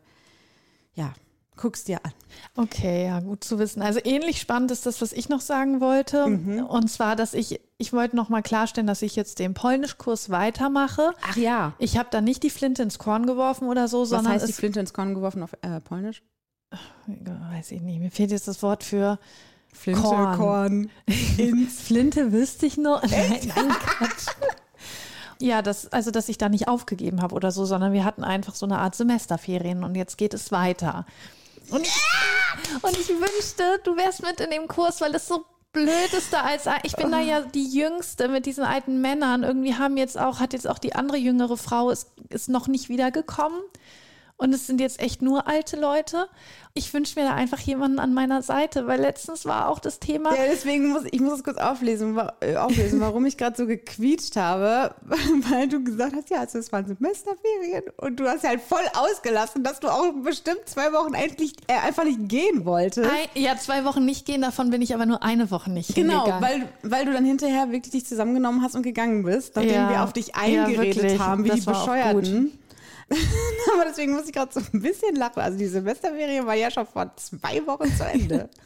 [0.94, 1.14] ja,
[1.56, 2.12] guck's dir an.
[2.56, 3.82] Okay, ja, gut zu wissen.
[3.82, 6.28] Also ähnlich spannend ist das, was ich noch sagen wollte.
[6.28, 6.64] Mhm.
[6.66, 11.14] Und zwar, dass ich, ich wollte noch mal klarstellen, dass ich jetzt den Polnischkurs weitermache.
[11.22, 11.74] Ach ja.
[11.80, 14.54] Ich habe da nicht die Flinte ins Korn geworfen oder so, Was sondern heißt die
[14.54, 16.24] Flinte ins Korn geworfen auf äh, Polnisch?
[17.06, 19.20] weiß ich nicht, mir fehlt jetzt das Wort für
[19.74, 20.38] Flinte, Korn.
[20.38, 20.92] Korn.
[21.38, 23.02] ins Flinte wüsste ich nur.
[23.02, 24.28] Nein, nein, Quatsch.
[25.40, 28.56] Ja, das, also dass ich da nicht aufgegeben habe oder so, sondern wir hatten einfach
[28.56, 31.06] so eine Art Semesterferien und jetzt geht es weiter.
[31.70, 32.02] Und ich,
[32.82, 35.44] und ich wünschte, du wärst mit in dem Kurs, weil es so
[35.74, 39.44] blöd ist da als ich bin da ja die jüngste mit diesen alten Männern.
[39.44, 42.90] Irgendwie haben jetzt auch hat jetzt auch die andere jüngere Frau ist, ist noch nicht
[42.90, 43.60] wiedergekommen.
[44.44, 46.28] Und es sind jetzt echt nur alte Leute.
[46.74, 50.36] Ich wünsche mir da einfach jemanden an meiner Seite, weil letztens war auch das Thema,
[50.36, 54.36] Ja, deswegen muss ich muss es kurz auflesen, äh, auflesen warum ich gerade so gequietscht
[54.36, 54.94] habe,
[55.50, 58.84] weil du gesagt hast, ja, also es waren Semesterferien und du hast ja halt voll
[58.96, 63.10] ausgelassen, dass du auch bestimmt zwei Wochen endlich äh, einfach nicht gehen wolltest.
[63.10, 66.26] Ein, ja, zwei Wochen nicht gehen, davon bin ich aber nur eine Woche nicht Genau,
[66.42, 70.04] weil, weil du dann hinterher wirklich dich zusammengenommen hast und gegangen bist, nachdem Ja, wir
[70.04, 71.20] auf dich ja, eingeredet wirklich.
[71.20, 72.60] haben, wie die Bescheuerten.
[73.74, 75.40] Aber deswegen muss ich gerade so ein bisschen lachen.
[75.40, 78.50] Also die Semesterferie war ja schon vor zwei Wochen zu Ende.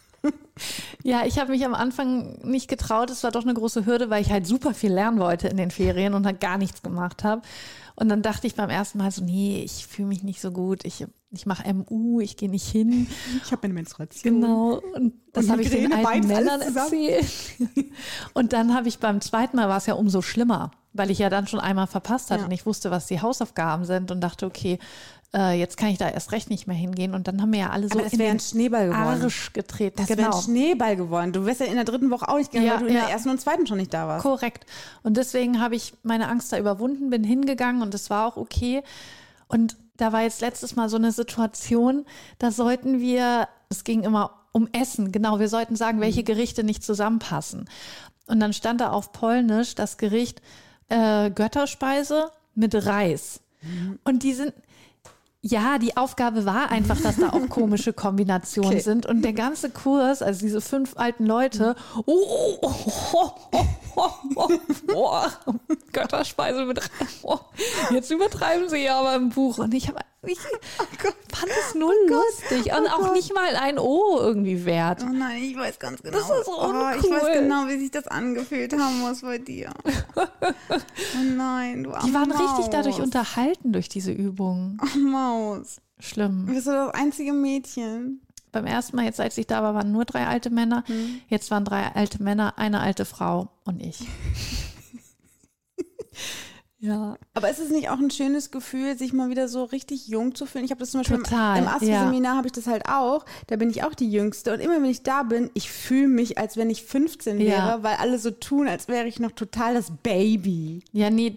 [1.03, 3.11] Ja, ich habe mich am Anfang nicht getraut.
[3.11, 5.71] Es war doch eine große Hürde, weil ich halt super viel lernen wollte in den
[5.71, 7.43] Ferien und halt gar nichts gemacht habe.
[7.95, 10.85] Und dann dachte ich beim ersten Mal so, nee, ich fühle mich nicht so gut.
[10.85, 13.07] Ich, ich mache MU, ich gehe nicht hin.
[13.43, 14.41] Ich habe eine Menstruation.
[14.41, 14.81] Genau.
[14.93, 17.25] Und das habe ich den alten Männern erzählt.
[18.33, 21.29] Und dann habe ich beim zweiten Mal war es ja umso schlimmer, weil ich ja
[21.29, 22.45] dann schon einmal verpasst hatte Ja.
[22.45, 24.79] und ich wusste, was die Hausaufgaben sind und dachte, okay,
[25.35, 27.13] äh, jetzt kann ich da erst recht nicht mehr hingehen.
[27.13, 29.21] Und dann haben mir ja alle so Aber in wäre den ein Schneeball geworden.
[29.23, 29.97] Arsch getreten.
[29.97, 30.35] Das wäre genau.
[30.35, 31.33] ein Schneeball geworden.
[31.33, 33.01] Du wärst ja in der dritten Woche auch nicht gegangen, Ja, weil du in ja.
[33.01, 34.23] der ersten und zweiten schon nicht da warst.
[34.23, 34.65] Korrekt.
[35.03, 38.83] Und deswegen habe ich meine Angst da überwunden, bin hingegangen und es war auch okay.
[39.47, 42.05] Und da war jetzt letztes Mal so eine Situation,
[42.39, 46.83] da sollten wir, es ging immer um Essen, genau, wir sollten sagen, welche Gerichte nicht
[46.83, 47.69] zusammenpassen.
[48.27, 50.41] Und dann stand da auf Polnisch das Gericht
[50.89, 53.41] äh, Götterspeise mit Reis.
[54.03, 54.53] Und die sind,
[55.49, 58.79] ja, die Aufgabe war einfach, dass da auch komische Kombinationen Okay.
[58.81, 59.05] sind.
[59.05, 61.75] Und der ganze Kurs, also diese fünf alten Leute,
[62.05, 62.75] oh, oh,
[63.13, 63.31] oh,
[64.35, 64.49] oh,
[64.85, 65.31] Boah,
[65.93, 66.79] Götterspeise mit.
[67.21, 67.41] Boah,
[67.91, 69.57] jetzt übertreiben sie ja aber im Buch.
[69.57, 72.71] Und ich, hab, ich fand es null lustig.
[72.73, 75.03] Und auch nicht mal ein O irgendwie wert.
[75.03, 76.17] Oh nein, ich weiß ganz genau.
[76.17, 77.11] Das ist oh, ich uncool.
[77.21, 79.71] weiß genau, wie sich das angefühlt haben muss bei dir.
[80.15, 80.25] oh
[81.35, 82.39] nein, du Die waren Maus.
[82.41, 84.77] richtig dadurch unterhalten durch diese Übung.
[84.83, 85.36] Oh, Maus.
[85.99, 86.45] Schlimm.
[86.45, 88.21] Bist du das einzige Mädchen?
[88.51, 90.83] Beim ersten Mal, jetzt als ich da war, waren nur drei alte Männer.
[91.27, 93.99] Jetzt waren drei alte Männer, eine alte Frau und ich.
[96.79, 97.17] ja.
[97.33, 100.45] Aber ist es nicht auch ein schönes Gefühl, sich mal wieder so richtig jung zu
[100.45, 100.63] fühlen?
[100.65, 103.25] Ich habe das zum Beispiel Total, im, im Astro-Seminar habe ich das halt auch.
[103.47, 104.53] Da bin ich auch die Jüngste.
[104.53, 107.83] Und immer wenn ich da bin, ich fühle mich, als wenn ich 15 wäre, Ja.
[107.83, 110.83] weil alle so tun, als wäre ich noch total das Baby.
[110.93, 111.35] Ja, nee,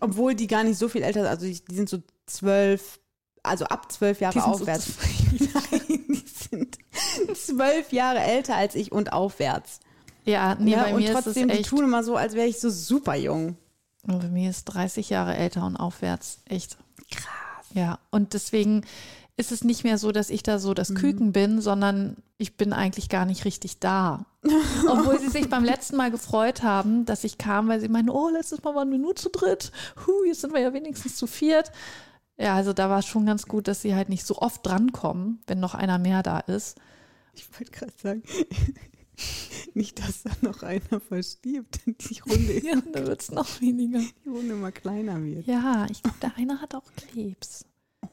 [0.00, 1.30] Obwohl die gar nicht so viel älter sind.
[1.30, 2.98] Also die, die sind so zwölf,
[3.46, 4.88] also ab zwölf Jahre Die sind so aufwärts.
[5.30, 6.78] Nein, die sind
[7.34, 9.80] zwölf Jahre älter als ich und aufwärts.
[10.24, 11.70] ja, nee, ja, bei und mir ist trotzdem, es die echt.
[11.70, 13.56] tun immer so, als wäre ich so super jung.
[14.06, 16.38] Und Bei mir ist 30 Jahre älter und aufwärts.
[16.44, 16.78] Echt.
[17.10, 17.66] Krass.
[17.74, 18.84] Ja, und deswegen
[19.36, 22.72] ist es nicht mehr so, dass ich da so das Küken bin, sondern ich bin
[22.72, 24.24] eigentlich gar nicht richtig da.
[24.88, 28.30] Obwohl sie sich beim letzten Mal gefreut haben, dass ich kam, weil sie meinen, oh,
[28.30, 29.72] letztes Mal waren wir nur zu dritt.
[30.06, 31.70] Huh, jetzt sind wir ja wenigstens zu viert.
[32.38, 35.40] Ja, also da war es schon ganz gut, dass sie halt nicht so oft drankommen,
[35.46, 36.78] wenn noch einer mehr da ist.
[37.34, 38.22] Ich wollte gerade sagen,
[39.74, 44.00] nicht, dass da noch einer verstirbt und die Runde, Ja, da wird es noch weniger.
[44.24, 45.46] die Runde immer kleiner wird.
[45.46, 47.64] Ja, ich glaube, der eine hat auch Krebs.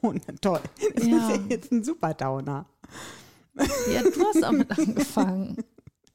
[0.02, 0.60] Oh, na toll.
[0.94, 1.16] Das Ja.
[1.30, 2.66] ist ja jetzt ein super Downer.
[3.92, 5.58] Ja, du hast damit angefangen.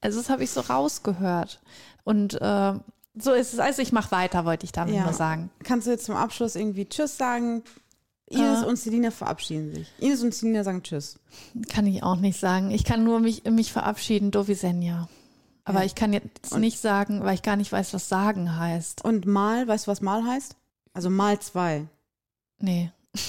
[0.02, 1.62] Also das habe ich so rausgehört.
[2.04, 2.74] Und äh,
[3.16, 3.60] so ist es.
[3.60, 5.04] Also ich mache weiter, wollte ich damit Ja.
[5.04, 5.50] nur sagen.
[5.64, 7.64] Kannst du jetzt zum Abschluss irgendwie Tschüss sagen?
[8.30, 8.66] Ines Äh.
[8.66, 9.88] und Selina verabschieden sich.
[10.00, 11.20] Ines und Selina sagen Tschüss.
[11.70, 12.72] Kann ich auch nicht sagen.
[12.72, 15.08] Ich kann nur mich, mich verabschieden, Dovisenja.
[15.66, 15.86] Aber Ja.
[15.86, 19.04] ich kann jetzt nicht sagen, weil ich gar nicht weiß, was sagen heißt.
[19.04, 20.56] Und mal, weißt du, was mal heißt?
[20.94, 21.88] Also mal zwei.
[22.60, 22.92] Nee.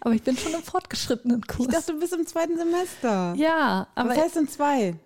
[0.00, 1.68] aber ich bin schon im fortgeschrittenen Ich Kurs.
[1.68, 3.34] dachte, du bist im zweiten Semester.
[3.36, 4.96] ja, aber was heißt denn zwei?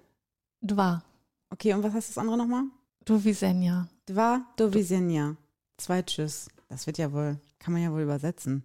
[0.61, 1.03] Dva.
[1.51, 2.65] Okay, und was heißt das andere nochmal?
[3.05, 3.89] Dovisenja.
[4.07, 5.37] Dva do widzenia.
[5.77, 6.49] Zwei Tschüss.
[6.69, 8.65] Das wird ja wohl, kann man ja wohl übersetzen.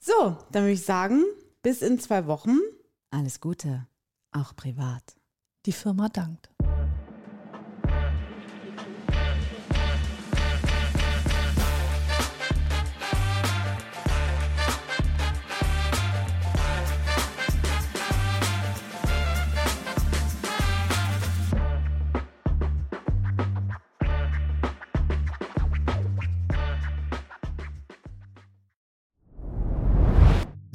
[0.00, 1.24] So, dann würde ich sagen,
[1.62, 2.58] bis in zwei Wochen.
[3.10, 3.86] Alles Gute,
[4.32, 5.16] auch privat.
[5.66, 6.50] Die Firma dankt.